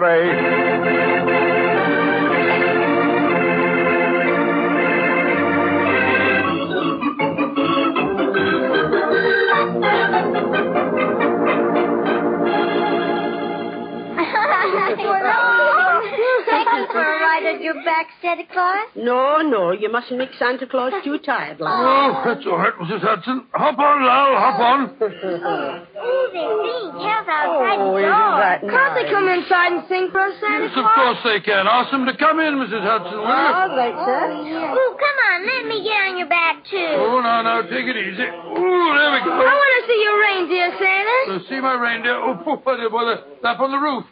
back, 17.94 18.10
Santa 18.20 18.42
Claus. 18.50 18.90
No, 18.98 19.38
no, 19.46 19.70
you 19.70 19.86
mustn't 19.90 20.18
make 20.18 20.30
Santa 20.38 20.66
Claus 20.66 20.92
too 21.04 21.18
tired, 21.22 21.60
lad. 21.62 21.78
Oh, 21.78 22.22
that's 22.26 22.42
all 22.46 22.58
right, 22.58 22.74
Mrs. 22.82 23.00
Hudson. 23.06 23.46
Hop 23.54 23.78
on, 23.78 23.96
Lal, 24.02 24.34
hop 24.34 24.58
on. 24.58 24.80
Ooh, 24.98 26.22
they're 26.34 26.54
singing 26.58 26.90
carols 26.98 27.30
outside 27.30 27.78
Oh, 27.78 27.94
the 27.94 28.02
isn't 28.02 28.10
door. 28.10 28.38
that 28.42 28.58
Can't 28.66 28.92
they 28.98 29.06
come 29.14 29.28
inside 29.30 29.70
and 29.78 29.82
sing 29.86 30.10
for 30.10 30.26
us, 30.26 30.34
Santa 30.42 30.66
Yes, 30.66 30.74
of 30.74 30.86
course 30.90 31.20
they 31.22 31.38
can. 31.38 31.70
Ask 31.70 31.94
them 31.94 32.02
to 32.10 32.14
come 32.18 32.42
in, 32.42 32.58
Mrs. 32.58 32.82
Hudson, 32.82 33.14
will 33.14 33.30
you? 33.30 33.50
All 33.54 33.70
right, 33.78 33.94
sir. 33.94 34.22
Ooh, 34.74 34.92
come 34.98 35.18
on, 35.30 35.38
let 35.46 35.62
me 35.70 35.78
get 35.86 35.98
on 36.10 36.18
your 36.18 36.26
back, 36.30 36.66
too. 36.66 36.90
Oh, 36.98 37.22
now, 37.22 37.46
now, 37.46 37.62
take 37.62 37.86
it 37.86 37.94
easy. 37.94 38.26
Ooh, 38.26 38.86
there 38.90 39.10
we 39.14 39.20
go. 39.22 39.38
I 39.38 39.54
want 39.54 39.72
to 39.78 39.82
see 39.86 39.98
your 40.02 40.16
reindeer, 40.18 40.68
Santa. 40.82 41.18
Uh, 41.30 41.38
see 41.46 41.60
my 41.62 41.78
reindeer? 41.78 42.18
Oh, 42.18 42.34
what, 42.42 42.66
what, 42.66 42.90
what, 42.90 43.38
up 43.46 43.60
on 43.62 43.70
the 43.70 43.78
roof. 43.78 44.02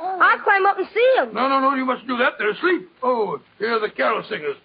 I'll 0.00 0.38
climb 0.40 0.66
up 0.66 0.78
and 0.78 0.86
see 0.94 1.14
him. 1.18 1.34
No, 1.34 1.48
no, 1.48 1.60
no, 1.60 1.74
you 1.74 1.84
mustn't 1.84 2.08
do 2.08 2.16
that. 2.18 2.34
They're 2.38 2.50
asleep. 2.50 2.88
Oh, 3.02 3.40
here 3.58 3.76
are 3.76 3.80
the 3.80 3.90
carol 3.90 4.22
singers. 4.28 4.56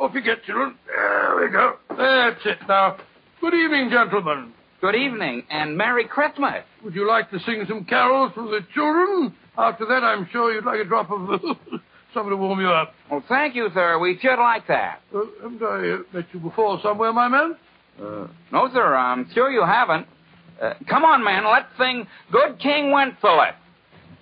Off 0.00 0.12
you 0.14 0.22
get, 0.22 0.42
children. 0.44 0.76
There 0.86 1.36
we 1.40 1.50
go. 1.50 1.76
That's 1.90 2.40
it 2.46 2.58
now. 2.68 2.96
Good 3.40 3.54
evening, 3.54 3.90
gentlemen. 3.90 4.52
Good 4.80 4.94
evening 4.94 5.42
and 5.50 5.76
Merry 5.76 6.06
Christmas. 6.06 6.64
Would 6.82 6.94
you 6.94 7.06
like 7.06 7.30
to 7.30 7.38
sing 7.40 7.64
some 7.68 7.84
carols 7.84 8.32
for 8.34 8.44
the 8.44 8.60
children? 8.72 9.34
After 9.58 9.84
that, 9.86 10.02
I'm 10.02 10.26
sure 10.32 10.52
you'd 10.54 10.64
like 10.64 10.80
a 10.80 10.84
drop 10.84 11.10
of 11.10 11.28
something 12.14 12.30
to 12.30 12.36
warm 12.36 12.60
you 12.60 12.68
up. 12.68 12.94
Well, 13.10 13.22
thank 13.28 13.54
you, 13.54 13.68
sir. 13.74 13.98
We 13.98 14.18
should 14.20 14.38
like 14.38 14.66
that. 14.68 15.02
Uh, 15.14 15.20
haven't 15.42 15.62
I 15.62 15.90
uh, 15.90 15.98
met 16.14 16.26
you 16.32 16.40
before 16.40 16.80
somewhere, 16.82 17.12
my 17.12 17.28
man? 17.28 17.56
Uh, 18.00 18.26
no, 18.52 18.70
sir. 18.72 18.94
I'm 18.94 19.28
sure 19.34 19.50
you 19.50 19.64
haven't. 19.64 20.06
Uh, 20.60 20.74
come 20.88 21.04
on, 21.04 21.22
man. 21.22 21.44
Let's 21.44 21.68
sing 21.78 22.06
Good 22.32 22.58
King 22.58 22.90
Wenceslas. 22.90 23.54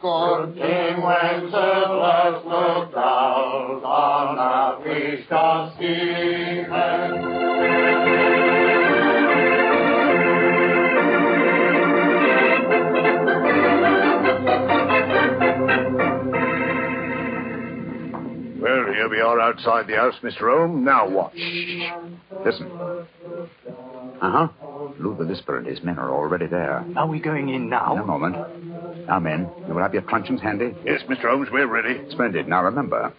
Good 0.00 0.54
King 0.54 1.02
Wenceslas 1.02 2.44
looked 2.44 2.94
out 2.94 3.82
on 3.84 4.38
a 4.38 4.84
feast 4.84 5.32
of 5.32 5.72
Stephen. 5.74 7.38
Well, 18.60 18.92
here 18.92 19.08
we 19.08 19.20
are 19.20 19.40
outside 19.40 19.86
the 19.88 19.96
house, 19.96 20.14
Mr. 20.22 20.40
Holmes. 20.56 20.84
Now 20.84 21.08
what? 21.08 21.34
Listen. 21.34 22.70
Uh 24.20 24.30
huh. 24.30 24.48
Lou 24.98 25.16
the 25.16 25.24
Lisper 25.24 25.58
and 25.58 25.66
his 25.66 25.82
men 25.82 25.98
are 25.98 26.10
already 26.10 26.46
there. 26.46 26.84
Are 26.96 27.06
we 27.06 27.20
going 27.20 27.48
in 27.48 27.66
In 27.66 27.72
a 27.72 28.04
moment. 28.04 28.36
Now, 29.06 29.18
men, 29.18 29.48
you 29.66 29.74
will 29.74 29.82
have 29.82 29.94
your 29.94 30.02
truncheons 30.02 30.40
handy? 30.42 30.74
Yes, 30.84 31.00
Mr. 31.08 31.30
Holmes, 31.30 31.48
we're 31.50 31.66
ready. 31.66 32.00
Splendid. 32.10 32.46
Now, 32.46 32.62
remember, 32.64 33.12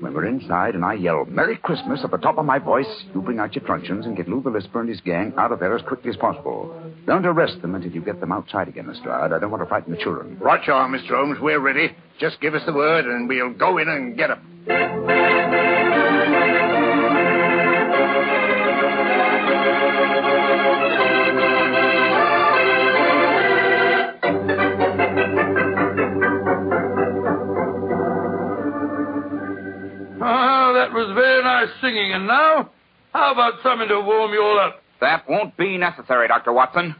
when 0.00 0.14
we're 0.14 0.26
inside 0.26 0.74
and 0.74 0.84
I 0.84 0.94
yell 0.94 1.24
Merry 1.24 1.56
Christmas 1.56 2.00
at 2.04 2.10
the 2.10 2.18
top 2.18 2.38
of 2.38 2.44
my 2.44 2.58
voice, 2.58 2.86
you 3.14 3.22
bring 3.22 3.38
out 3.40 3.54
your 3.54 3.64
truncheons 3.64 4.06
and 4.06 4.16
get 4.16 4.28
Lou 4.28 4.42
the 4.42 4.50
Lisper 4.50 4.80
and 4.80 4.88
his 4.88 5.00
gang 5.00 5.32
out 5.36 5.52
of 5.52 5.58
there 5.58 5.74
as 5.74 5.82
quickly 5.82 6.10
as 6.10 6.16
possible. 6.16 6.74
Don't 7.06 7.26
arrest 7.26 7.60
them 7.62 7.74
until 7.74 7.90
you 7.90 8.02
get 8.02 8.20
them 8.20 8.30
outside 8.30 8.68
again, 8.68 8.86
Lestrade. 8.86 9.32
I 9.32 9.38
don't 9.38 9.50
want 9.50 9.62
to 9.62 9.68
frighten 9.68 9.92
the 9.92 9.98
children. 10.00 10.38
Right 10.38 10.64
you 10.66 10.72
are, 10.72 10.88
Mr. 10.88 11.08
Holmes. 11.08 11.38
We're 11.40 11.60
ready. 11.60 11.96
Just 12.20 12.40
give 12.40 12.54
us 12.54 12.62
the 12.66 12.72
word 12.72 13.06
and 13.06 13.28
we'll 13.28 13.52
go 13.52 13.78
in 13.78 13.88
and 13.88 14.16
get 14.16 14.30
'em. 14.30 15.15
Nice 31.56 31.74
singing. 31.80 32.12
And 32.12 32.26
now, 32.26 32.70
how 33.12 33.32
about 33.32 33.54
something 33.62 33.88
to 33.88 34.00
warm 34.00 34.32
you 34.32 34.42
all 34.42 34.58
up? 34.60 34.82
That 35.00 35.28
won't 35.28 35.56
be 35.56 35.76
necessary, 35.78 36.28
Dr. 36.28 36.52
Watson. 36.52 36.94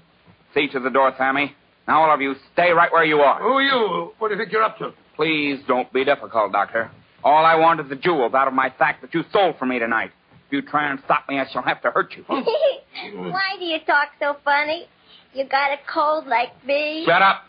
See 0.55 0.69
to 0.69 0.81
the 0.81 0.90
door, 0.90 1.12
Sammy. 1.19 1.55
Now, 1.87 2.03
all 2.03 2.14
of 2.14 2.21
you, 2.21 2.35
stay 2.53 2.71
right 2.71 2.90
where 2.90 3.05
you 3.05 3.19
are. 3.19 3.40
Who 3.40 3.49
are 3.49 3.62
you? 3.62 4.12
What 4.19 4.29
do 4.29 4.35
you 4.35 4.40
think 4.40 4.53
you're 4.53 4.62
up 4.62 4.79
to? 4.79 4.92
Please 5.14 5.61
don't 5.69 5.92
be 5.92 6.05
difficult, 6.05 6.53
Doctor. 6.53 6.90
All 7.23 7.45
I 7.45 7.55
want 7.57 7.81
is 7.81 7.88
the 7.88 7.97
jewels 7.97 8.35
out 8.35 8.49
of 8.49 8.55
my 8.55 8.73
sack 8.79 9.01
that 9.03 9.12
you 9.14 9.23
sold 9.33 9.57
for 9.59 9.66
me 9.66 9.79
tonight. 9.79 10.11
If 10.47 10.53
you 10.53 10.62
try 10.62 10.90
and 10.90 11.01
stop 11.05 11.29
me, 11.29 11.38
I 11.38 11.47
shall 11.53 11.62
have 11.62 11.83
to 11.83 11.90
hurt 11.90 12.14
you. 12.16 12.25
Why 12.29 13.57
do 13.59 13.64
you 13.64 13.79
talk 13.87 14.09
so 14.21 14.37
funny? 14.45 14.87
You 15.33 15.45
got 15.49 15.73
a 15.73 15.77
cold 15.92 16.27
like 16.27 16.64
me? 16.64 17.05
Shut 17.07 17.23
up. 17.23 17.42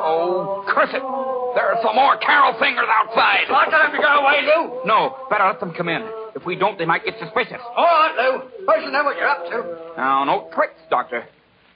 oh 0.04 0.64
curse 0.68 0.90
it. 0.94 1.21
There 1.56 1.68
are 1.68 1.80
some 1.84 1.96
more 1.96 2.18
carol 2.18 2.56
singers 2.60 2.88
outside. 2.88 3.46
I'll 3.50 3.70
tell 3.70 3.84
them 3.84 3.92
to 3.92 4.02
go 4.02 4.14
away, 4.24 4.42
Lou. 4.48 4.82
No, 4.86 5.18
better 5.30 5.46
let 5.46 5.60
them 5.60 5.74
come 5.74 5.90
in. 5.90 6.02
If 6.36 6.46
we 6.46 6.56
don't, 6.56 6.78
they 6.78 6.86
might 6.86 7.04
get 7.04 7.16
suspicious. 7.20 7.60
All 7.76 7.84
right, 7.86 8.16
Lou. 8.16 8.66
I 8.70 8.84
should 8.84 8.94
know 8.94 9.04
what 9.04 9.18
you're 9.18 9.28
up 9.28 9.46
to. 9.52 9.94
Now, 9.98 10.24
no 10.24 10.50
tricks, 10.54 10.80
Doctor. 10.90 11.26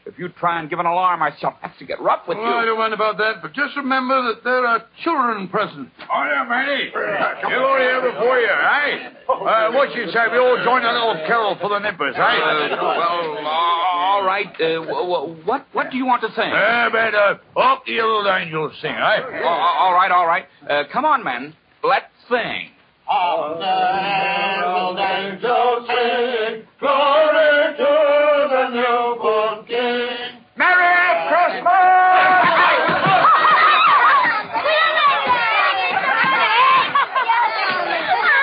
If 0.06 0.20
you 0.20 0.30
try 0.30 0.60
and 0.62 0.70
give 0.70 0.78
an 0.78 0.86
alarm, 0.86 1.24
I 1.24 1.32
shall 1.42 1.58
have 1.62 1.76
to 1.80 1.86
get 1.86 2.00
rough 2.00 2.28
with 2.28 2.38
you. 2.38 2.44
Oh, 2.46 2.58
I 2.58 2.60
you. 2.62 2.68
don't 2.68 2.78
mind 2.78 2.94
about 2.94 3.18
that, 3.18 3.42
but 3.42 3.54
just 3.54 3.76
remember 3.76 4.22
that 4.30 4.44
there 4.44 4.62
are 4.64 4.86
children 5.04 5.48
present. 5.50 5.90
Oh, 6.06 6.24
yeah, 6.30 6.46
Manny. 6.46 6.94
You 6.94 7.58
were 7.58 7.80
here 7.82 8.02
before 8.14 8.38
you, 8.38 8.54
eh? 8.54 9.10
Uh, 9.26 9.72
what 9.74 9.96
you 9.98 10.06
say? 10.14 10.30
We 10.32 10.38
all 10.38 10.62
join 10.64 10.86
a 10.86 10.94
little 10.94 11.18
carol 11.26 11.58
for 11.60 11.70
the 11.70 11.80
nippers, 11.80 12.14
eh? 12.16 12.22
Uh, 12.22 12.78
well, 12.78 13.34
uh, 13.34 13.50
all 13.50 13.95
right. 14.26 14.48
Uh, 14.48 14.84
w- 14.86 14.88
w- 14.88 15.36
what 15.46 15.66
what 15.74 15.90
do 15.92 15.98
you 15.98 16.06
want 16.06 16.22
to 16.22 16.30
sing? 16.36 16.52
Uh, 16.52 16.90
but, 16.92 17.14
uh, 17.16 17.60
up 17.60 17.86
the 17.86 17.94
little 17.94 18.28
angels 18.30 18.74
sing, 18.82 18.92
eh? 18.92 19.20
Oh, 19.44 19.48
all 19.48 19.94
right, 19.94 20.12
all 20.12 20.28
right. 20.28 20.46
Uh, 20.70 20.84
come 20.92 21.06
on, 21.06 21.24
men. 21.24 21.54
Let's 21.84 22.06
sing. 22.30 22.72
On 23.08 23.60
the 23.60 23.66
herald 23.66 24.98
angels 24.98 25.88
sing, 25.88 26.64
glory 26.80 27.78
to 27.78 28.48
the 28.50 28.70
newborn 28.74 29.66
King. 29.68 30.42
Merry 30.58 31.30
Christmas! 31.30 32.96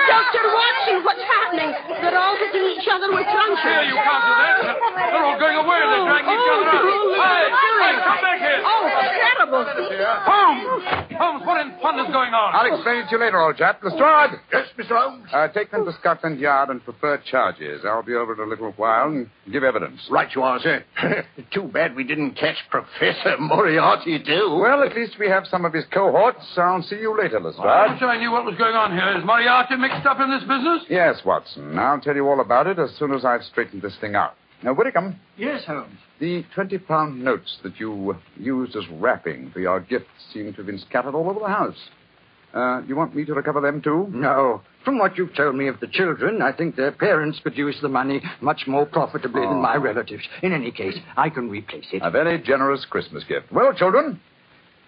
Dr. 0.09 0.43
Watson, 0.51 0.97
what's 1.07 1.23
happening? 1.23 1.69
They're 2.03 2.17
all 2.19 2.35
hitting 2.37 2.65
each 2.75 2.87
other 2.91 3.07
with 3.13 3.23
truncheons. 3.23 3.63
Here, 3.63 3.83
you 3.87 3.95
can't 3.95 4.23
do 4.27 4.33
that. 4.35 4.75
They're 5.13 5.23
all 5.25 5.39
going 5.39 5.57
away. 5.63 5.79
They're 5.79 6.05
dragging 6.05 6.33
each 6.35 6.49
other 6.51 6.67
out. 6.67 6.83
Hey, 6.83 7.43
hey, 7.47 7.53
come 7.53 7.77
back 7.79 7.95
here. 7.95 8.02
Oh, 8.21 8.83
terrible. 8.89 9.65
Holmes! 9.65 10.83
Holmes, 11.17 11.41
what 11.45 11.61
in 11.61 11.73
thunder's 11.81 12.11
going 12.11 12.33
on? 12.33 12.55
I'll 12.55 12.73
explain 12.73 12.97
it 12.97 13.05
to 13.09 13.17
you 13.17 13.19
later, 13.23 13.39
old 13.39 13.57
chap. 13.57 13.81
Lestrade! 13.83 14.39
Yes, 14.51 14.67
Mr. 14.77 14.97
Holmes. 14.97 15.27
Uh, 15.33 15.47
take 15.49 15.71
them 15.71 15.85
to 15.85 15.93
Scotland 15.99 16.39
Yard 16.39 16.69
and 16.69 16.83
prefer 16.83 17.17
charges. 17.29 17.81
I'll 17.85 18.03
be 18.03 18.13
over 18.15 18.33
in 18.33 18.39
a 18.39 18.45
little 18.49 18.71
while 18.77 19.07
and 19.07 19.29
give 19.51 19.63
evidence. 19.63 19.99
Right 20.09 20.27
you 20.35 20.41
are, 20.43 20.59
sir. 20.59 20.83
Too 21.53 21.63
bad 21.63 21.95
we 21.95 22.03
didn't 22.03 22.31
catch 22.35 22.57
Professor 22.69 23.37
Moriarty, 23.39 24.19
too. 24.23 24.57
Well, 24.61 24.83
at 24.83 24.95
least 24.95 25.13
we 25.19 25.27
have 25.27 25.45
some 25.47 25.65
of 25.65 25.73
his 25.73 25.85
cohorts. 25.93 26.45
I'll 26.57 26.81
see 26.83 26.97
you 26.97 27.17
later, 27.17 27.39
Lestrade. 27.39 27.65
I 27.67 27.81
Lestrade. 27.91 28.01
wish 28.09 28.15
I 28.15 28.19
knew 28.19 28.31
what 28.31 28.45
was 28.45 28.55
going 28.57 28.75
on 28.75 28.91
here. 28.91 29.17
Is 29.17 29.25
Moriarty 29.25 29.75
mixed 29.75 30.05
up 30.05 30.19
in 30.19 30.29
this 30.31 30.41
business? 30.41 30.83
Yes, 30.89 31.21
Watson. 31.25 31.77
I'll 31.77 31.99
tell 32.01 32.15
you 32.15 32.27
all 32.27 32.39
about 32.41 32.67
it 32.67 32.79
as 32.79 32.91
soon 32.97 33.13
as 33.13 33.25
I've 33.25 33.43
straightened 33.43 33.81
this 33.81 33.95
thing 34.01 34.15
out. 34.15 34.33
Now, 34.63 34.73
Whitcomb, 34.73 35.19
Yes, 35.37 35.65
Holmes. 35.65 35.97
the 36.19 36.43
20 36.55 36.77
pound 36.79 37.21
notes 37.23 37.57
that 37.63 37.79
you 37.79 38.15
used 38.37 38.75
as 38.75 38.83
wrapping 38.93 39.51
for 39.51 39.59
your 39.59 39.81
gifts 39.81 40.07
seem 40.33 40.51
to 40.51 40.57
have 40.57 40.65
been 40.65 40.79
scattered 40.79 41.13
all 41.15 41.29
over 41.29 41.39
the 41.41 41.47
house. 41.47 41.77
Uh, 42.53 42.81
do 42.81 42.87
you 42.87 42.95
want 42.95 43.15
me 43.15 43.25
to 43.25 43.33
recover 43.33 43.59
them, 43.61 43.81
too? 43.81 44.07
No. 44.11 44.61
From 44.85 44.99
what 44.99 45.17
you've 45.17 45.35
told 45.35 45.55
me 45.55 45.67
of 45.67 45.79
the 45.79 45.87
children, 45.87 46.41
I 46.41 46.51
think 46.51 46.75
their 46.75 46.91
parents 46.91 47.39
could 47.43 47.57
use 47.57 47.75
the 47.81 47.89
money 47.89 48.21
much 48.41 48.63
more 48.67 48.85
profitably 48.85 49.41
than 49.41 49.59
my 49.61 49.75
relatives. 49.75 50.23
In 50.43 50.53
any 50.53 50.71
case, 50.71 50.95
I 51.17 51.29
can 51.29 51.49
replace 51.49 51.87
it. 51.91 52.01
A 52.03 52.11
very 52.11 52.39
generous 52.41 52.85
Christmas 52.89 53.23
gift. 53.23 53.51
Well, 53.51 53.73
children, 53.73 54.19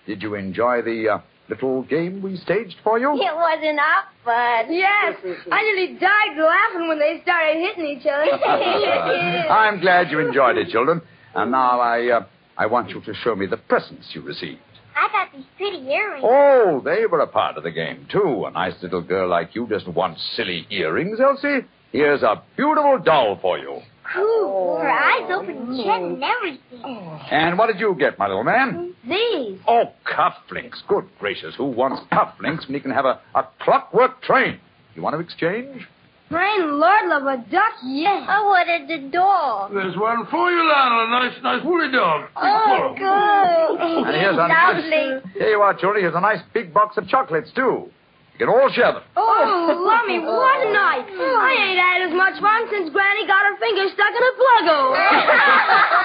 did 0.05 0.21
you 0.21 0.35
enjoy 0.35 0.83
the 0.83 1.09
uh, 1.15 1.19
little 1.49 1.84
game 1.84 2.21
we 2.21 2.38
staged 2.38 2.75
for 2.84 2.99
you? 2.99 3.13
It 3.13 3.36
wasn't 3.36 3.79
up, 3.79 4.05
but. 4.23 4.71
Yes, 4.73 5.15
I 5.51 5.62
nearly 5.62 5.99
died 5.99 6.38
laughing 6.38 6.88
when 6.88 6.99
they 6.99 7.21
started 7.23 7.58
hitting 7.60 7.86
each 7.86 8.05
other. 8.05 8.31
I'm 9.49 9.79
glad 9.79 10.12
you 10.12 10.19
enjoyed 10.19 10.58
it, 10.58 10.69
children. 10.69 11.01
And 11.36 11.51
now 11.51 11.79
I, 11.79 12.08
uh, 12.10 12.25
I 12.58 12.65
want 12.65 12.89
you 12.89 13.01
to 13.01 13.13
show 13.13 13.36
me 13.36 13.45
the 13.45 13.58
presents 13.58 14.10
you 14.13 14.21
received. 14.21 14.60
I 14.95 15.10
got 15.12 15.36
these 15.36 15.45
pretty 15.58 15.86
earrings. 15.89 16.23
Oh, 16.25 16.81
they 16.84 17.05
were 17.05 17.19
a 17.19 17.27
part 17.27 17.58
of 17.58 17.63
the 17.63 17.71
game, 17.71 18.08
too. 18.10 18.45
A 18.47 18.51
nice 18.51 18.75
little 18.81 19.01
girl 19.01 19.29
like 19.29 19.53
you 19.53 19.67
doesn't 19.67 19.93
want 19.93 20.17
silly 20.36 20.65
earrings, 20.69 21.19
Elsie. 21.19 21.65
Here's 21.91 22.23
a 22.23 22.41
beautiful 22.55 22.99
doll 22.99 23.38
for 23.41 23.58
you. 23.58 23.81
Cool. 24.13 24.77
Her 24.77 24.89
eyes 24.89 25.29
open 25.31 25.57
oh. 25.57 25.65
and 25.67 25.77
shed 25.83 26.01
and 26.01 26.23
everything. 26.23 26.81
Oh. 26.83 27.21
And 27.31 27.57
what 27.57 27.67
did 27.67 27.79
you 27.79 27.95
get, 27.97 28.19
my 28.19 28.27
little 28.27 28.43
man? 28.43 28.93
These. 29.07 29.59
Oh, 29.67 29.91
cufflinks. 30.05 30.85
Good 30.87 31.05
gracious, 31.19 31.55
who 31.55 31.65
wants 31.65 32.01
cufflinks 32.11 32.67
when 32.67 32.75
he 32.75 32.79
can 32.79 32.91
have 32.91 33.05
a, 33.05 33.19
a 33.33 33.47
clockwork 33.61 34.21
train? 34.21 34.59
You 34.95 35.01
want 35.01 35.15
to 35.15 35.19
exchange? 35.19 35.87
Rain, 36.31 36.79
Lord 36.79 37.07
love 37.07 37.23
a 37.23 37.37
duck, 37.51 37.73
yes. 37.83 38.25
I 38.27 38.41
wanted 38.41 38.89
the 38.89 39.09
dog. 39.11 39.71
There's 39.71 39.95
one 39.95 40.25
for 40.31 40.49
you, 40.49 40.69
Lionel. 40.69 41.05
A 41.05 41.09
nice, 41.09 41.43
nice 41.43 41.63
woolly 41.63 41.91
dog. 41.91 42.29
Oh, 42.35 42.95
good. 42.97 44.07
And 44.07 44.15
here's 44.15 44.35
a 44.35 44.47
Lovely. 44.47 45.31
Here 45.33 45.49
you 45.49 45.61
are, 45.61 45.73
Julie. 45.75 46.01
Here's 46.01 46.15
a 46.15 46.21
nice 46.21 46.39
big 46.51 46.73
box 46.73 46.97
of 46.97 47.07
chocolates, 47.07 47.51
too. 47.55 47.91
You 48.38 48.45
can 48.45 48.50
all 48.52 48.67
share 48.76 48.91
them. 48.91 49.02
Oh, 49.15 49.80
Lummy, 49.88 50.19
what 50.19 50.60
a 50.67 50.71
night. 50.76 51.08
I 51.08 51.52
ain't 51.56 51.80
had 51.80 52.00
as 52.12 52.13
much 52.13 52.36
fun 52.43 52.67
since 52.69 52.91
Granny 52.91 53.24
got 53.26 53.48
her 53.48 53.56
finger 53.63 53.88
stuck 53.95 54.12
in 54.12 54.24
a 54.28 54.34
plug-o. 54.36 54.80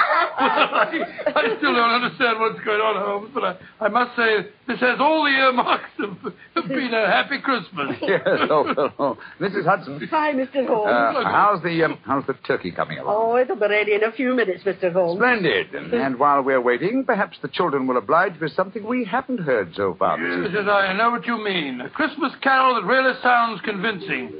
I, 0.40 1.02
I 1.34 1.56
still 1.58 1.74
don't 1.74 1.90
understand 1.90 2.38
what's 2.38 2.60
going 2.64 2.80
on, 2.80 2.94
Holmes, 2.96 3.30
but 3.34 3.44
I, 3.44 3.56
I 3.84 3.88
must 3.88 4.14
say 4.16 4.46
this 4.68 4.78
has 4.80 4.98
all 5.00 5.24
the 5.24 5.30
earmarks 5.30 5.90
of, 5.98 6.10
of 6.56 6.68
being 6.68 6.92
a 6.94 7.06
happy 7.06 7.38
Christmas. 7.42 7.96
Yes, 8.10 8.22
oh, 8.26 8.74
oh, 8.76 8.90
oh. 8.98 9.18
Mrs. 9.40 9.64
Hudson, 9.64 10.00
Hi, 10.10 10.32
Mr. 10.32 10.66
Holmes. 10.66 10.90
uh, 10.90 11.22
how's 11.24 11.62
the 11.62 11.84
um, 11.84 11.98
how's 12.04 12.26
the 12.26 12.32
turkey 12.46 12.70
coming 12.72 12.98
along? 12.98 13.14
Oh, 13.16 13.36
it'll 13.36 13.54
be 13.56 13.66
ready 13.68 13.94
in 13.94 14.02
a 14.02 14.10
few 14.12 14.34
minutes, 14.34 14.64
Mr. 14.64 14.92
Holmes. 14.92 15.18
Splendid. 15.18 15.72
And, 15.74 15.92
and 16.06 16.18
while 16.18 16.42
we're 16.42 16.60
waiting, 16.60 17.04
perhaps 17.04 17.36
the 17.42 17.48
children 17.48 17.86
will 17.86 17.98
oblige 17.98 18.32
with 18.40 18.52
something 18.52 18.84
we 18.86 19.04
haven't 19.04 19.38
heard 19.38 19.74
so 19.76 19.94
far 19.98 20.18
Yes, 20.18 20.50
yes, 20.52 20.64
I 20.68 20.92
know 20.94 21.10
what 21.10 21.26
you 21.26 21.42
mean. 21.44 21.80
A 21.80 21.90
Christmas 22.20 22.38
carol 22.42 22.74
that 22.74 22.84
really 22.84 23.14
sounds 23.22 23.62
convincing. 23.64 24.30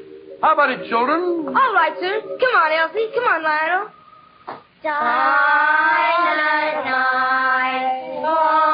How 0.43 0.53
about 0.53 0.69
it, 0.69 0.87
children? 0.91 1.49
All 1.49 1.73
right, 1.73 1.93
sir. 1.99 2.21
Come 2.21 2.55
on, 2.61 2.73
Elsie. 2.77 3.09
Come 3.15 3.25
on, 3.25 3.43
Lionel. 3.43 3.89
Night, 4.85 5.01
oh. 8.23 8.61
holy 8.61 8.70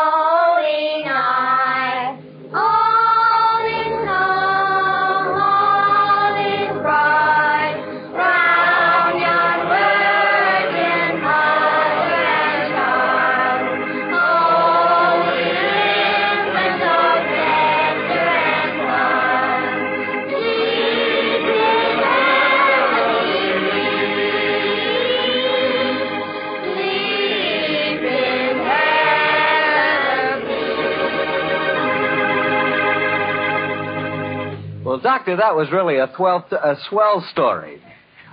Doctor, 35.07 35.37
that 35.37 35.55
was 35.55 35.71
really 35.71 35.99
a, 35.99 36.11
swell 36.17 36.45
a 36.51 36.75
swell 36.91 37.25
story. 37.31 37.81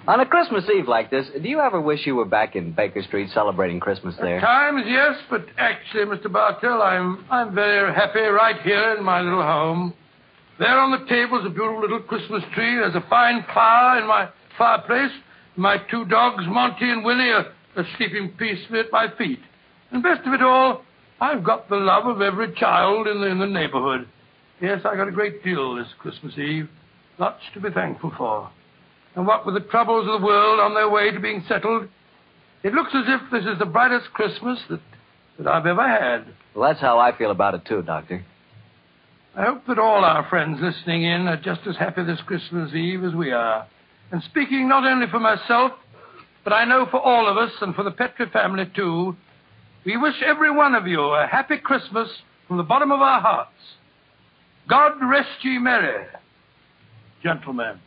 On 0.08 0.20
a 0.20 0.26
Christmas 0.26 0.64
Eve 0.76 0.88
like 0.88 1.12
this, 1.12 1.28
do 1.40 1.48
you 1.48 1.60
ever 1.60 1.80
wish 1.80 2.08
you 2.08 2.16
were 2.16 2.26
back 2.26 2.56
in 2.56 2.72
Baker 2.72 3.04
Street 3.04 3.30
celebrating 3.32 3.80
Christmas 3.80 4.16
there? 4.20 4.40
Times, 4.40 4.84
yes, 4.88 5.14
but 5.30 5.46
actually, 5.60 6.06
Mr. 6.06 6.34
Bartell, 6.34 6.82
I'm 6.82 7.26
I'm 7.30 7.54
very 7.54 7.94
happy 7.94 8.22
right 8.22 8.60
here 8.64 8.96
in 8.98 9.04
my 9.04 9.22
little 9.22 9.44
home. 9.44 9.94
There 10.58 10.80
on 10.80 10.90
the 10.90 11.08
table 11.08 11.40
is 11.42 11.46
a 11.46 11.50
beautiful 11.50 11.80
little 11.80 12.00
Christmas 12.00 12.42
tree. 12.56 12.74
There's 12.74 12.96
a 12.96 13.06
fine 13.08 13.46
fire 13.54 14.02
in 14.02 14.08
my 14.08 14.30
fireplace. 14.58 15.12
My 15.56 15.78
two 15.92 16.06
dogs, 16.06 16.44
Monty 16.48 16.90
and 16.90 17.06
Willie, 17.06 17.30
are, 17.30 17.54
are 17.76 17.86
sleeping 17.98 18.34
peacefully 18.40 18.80
at 18.80 18.92
my 18.92 19.10
feet. 19.16 19.42
And 19.92 20.02
best 20.02 20.26
of 20.26 20.34
it 20.34 20.42
all, 20.42 20.82
I've 21.22 21.44
got 21.44 21.70
the 21.70 21.76
love 21.76 22.08
of 22.08 22.24
every 22.24 22.52
child 22.56 23.06
in 23.06 23.22
the, 23.22 23.28
in 23.28 23.38
the 23.38 23.46
neighborhood. 23.46 24.08
Yes, 24.64 24.80
I 24.86 24.96
got 24.96 25.10
a 25.10 25.12
great 25.12 25.44
deal 25.44 25.76
this 25.76 25.90
Christmas 26.00 26.38
Eve. 26.38 26.70
Lots 27.20 27.42
to 27.54 27.60
be 27.60 27.70
thankful 27.70 28.14
for. 28.18 28.50
And 29.14 29.28
what 29.28 29.46
with 29.46 29.56
the 29.56 29.70
troubles 29.70 30.08
of 30.08 30.22
the 30.22 30.26
world 30.26 30.62
on 30.62 30.74
their 30.74 30.90
way 30.90 31.12
to 31.12 31.20
being 31.20 31.44
settled, 31.50 31.90
it 32.64 32.74
looks 32.74 32.92
as 32.96 33.04
if 33.08 33.30
this 33.30 33.44
is 33.44 33.60
the 33.60 33.66
brightest 33.66 34.14
Christmas 34.14 34.58
that, 34.70 34.80
that 35.38 35.48
I've 35.48 35.66
ever 35.66 35.86
had. 35.86 36.34
Well, 36.56 36.70
that's 36.70 36.80
how 36.80 36.98
I 36.98 37.12
feel 37.18 37.32
about 37.32 37.56
it, 37.56 37.66
too, 37.66 37.82
Doctor. 37.82 38.26
I 39.36 39.44
hope 39.44 39.68
that 39.68 39.80
all 39.80 40.06
our 40.06 40.26
friends 40.30 40.60
listening 40.62 41.04
in 41.04 41.28
are 41.28 41.36
just 41.36 41.68
as 41.68 41.76
happy 41.76 42.06
this 42.06 42.22
Christmas 42.26 42.74
Eve 42.74 43.04
as 43.04 43.14
we 43.14 43.34
are. 43.34 43.68
And 44.14 44.24
speaking 44.24 44.70
not 44.70 44.86
only 44.86 45.08
for 45.12 45.20
myself, 45.20 45.74
but 46.46 46.54
I 46.54 46.64
know 46.64 46.88
for 46.90 47.02
all 47.02 47.28
of 47.28 47.36
us 47.36 47.52
and 47.60 47.76
for 47.76 47.84
the 47.84 47.92
Petri 47.92 48.30
family, 48.30 48.72
too, 48.74 49.18
we 49.86 49.98
wish 49.98 50.16
every 50.26 50.52
one 50.52 50.74
of 50.74 50.88
you 50.88 51.02
a 51.02 51.28
happy 51.28 51.58
Christmas 51.58 52.08
from 52.48 52.56
the 52.56 52.64
bottom 52.64 52.94
of 52.94 53.02
our 53.02 53.20
hearts. 53.20 53.52
God 54.70 54.94
rest 55.02 55.44
ye 55.44 55.58
merry, 55.58 56.06
gentlemen. 57.22 57.80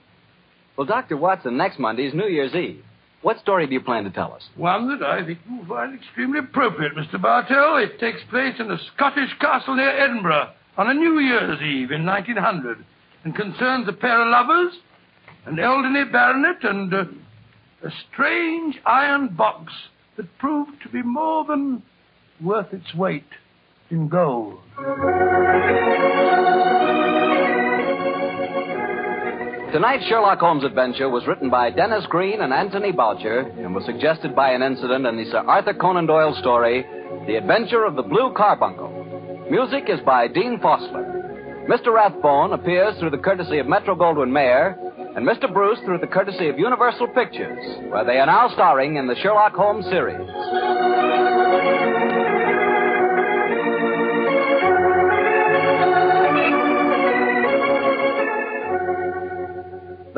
Well, 0.77 0.87
Dr. 0.87 1.17
Watson, 1.17 1.57
next 1.57 1.79
Monday 1.79 2.07
is 2.07 2.15
New 2.15 2.29
Year's 2.29 2.55
Eve. 2.55 2.85
What 3.23 3.41
story 3.41 3.67
do 3.67 3.73
you 3.73 3.81
plan 3.81 4.05
to 4.05 4.11
tell 4.11 4.33
us? 4.33 4.43
One 4.57 4.89
that 4.89 5.05
I 5.05 5.25
think 5.25 5.39
you 5.49 5.57
will 5.57 5.67
find 5.67 5.99
extremely 5.99 6.39
appropriate, 6.41 6.93
Mr. 6.95 7.21
Bartell. 7.21 7.79
It 7.79 7.99
takes 7.99 8.21
place 8.31 8.55
in 8.59 8.71
a 8.71 8.79
Scottish 8.95 9.31
castle 9.41 9.75
near 9.75 9.89
Edinburgh 9.91 10.53
on 10.77 10.91
a 10.91 10.95
New 10.95 11.19
Year's 11.19 11.61
Eve 11.63 11.91
in 11.91 12.05
1900 12.05 12.85
and 13.25 13.35
concerns 13.35 13.89
a 13.89 13.93
pair 13.93 14.21
of 14.21 14.29
lovers, 14.29 14.75
an 15.47 15.59
elderly 15.59 16.05
baronet, 16.05 16.63
and 16.63 16.93
uh, 16.93 17.05
a 17.85 17.91
strange 18.13 18.77
iron 18.85 19.29
box 19.35 19.73
that 20.17 20.39
proved 20.39 20.83
to 20.83 20.89
be 20.91 21.03
more 21.03 21.45
than 21.47 21.83
worth 22.41 22.73
its 22.73 22.95
weight 22.95 23.25
in 23.91 24.09
gold. 24.09 24.61
Tonight's 29.77 30.07
Sherlock 30.07 30.39
Holmes 30.39 30.65
adventure 30.65 31.11
was 31.11 31.27
written 31.27 31.51
by 31.51 31.69
Denis 31.69 32.07
Green 32.07 32.41
and 32.41 32.51
Anthony 32.51 32.93
Boucher 32.93 33.41
and 33.41 33.75
was 33.75 33.85
suggested 33.85 34.35
by 34.35 34.53
an 34.53 34.63
incident 34.63 35.05
in 35.05 35.19
the 35.19 35.31
Sir 35.31 35.45
Arthur 35.47 35.75
Conan 35.75 36.07
Doyle 36.07 36.35
story, 36.41 36.83
The 37.27 37.35
Adventure 37.35 37.85
of 37.85 37.95
the 37.95 38.03
Blue 38.03 38.33
Carbuncle. 38.35 39.45
Music 39.51 39.85
is 39.89 40.01
by 40.01 40.29
Dean 40.29 40.59
Fossler. 40.61 41.69
Mr. 41.69 41.93
Rathbone 41.93 42.55
appears 42.55 42.99
through 42.99 43.11
the 43.11 43.19
courtesy 43.19 43.59
of 43.59 43.67
Metro 43.67 43.95
Goldwyn 43.95 44.33
Mayer, 44.33 44.79
and 45.15 45.29
Mr. 45.29 45.53
Bruce 45.53 45.81
through 45.85 45.99
the 45.99 46.07
courtesy 46.07 46.49
of 46.49 46.59
Universal 46.59 47.09
Pictures, 47.09 47.59
where 47.91 48.07
they 48.07 48.17
are 48.19 48.25
now 48.25 48.49
starring 48.55 48.97
in 48.97 49.07
the 49.07 49.17
Sherlock 49.17 49.53
Holmes 49.53 49.85
series. 49.91 50.27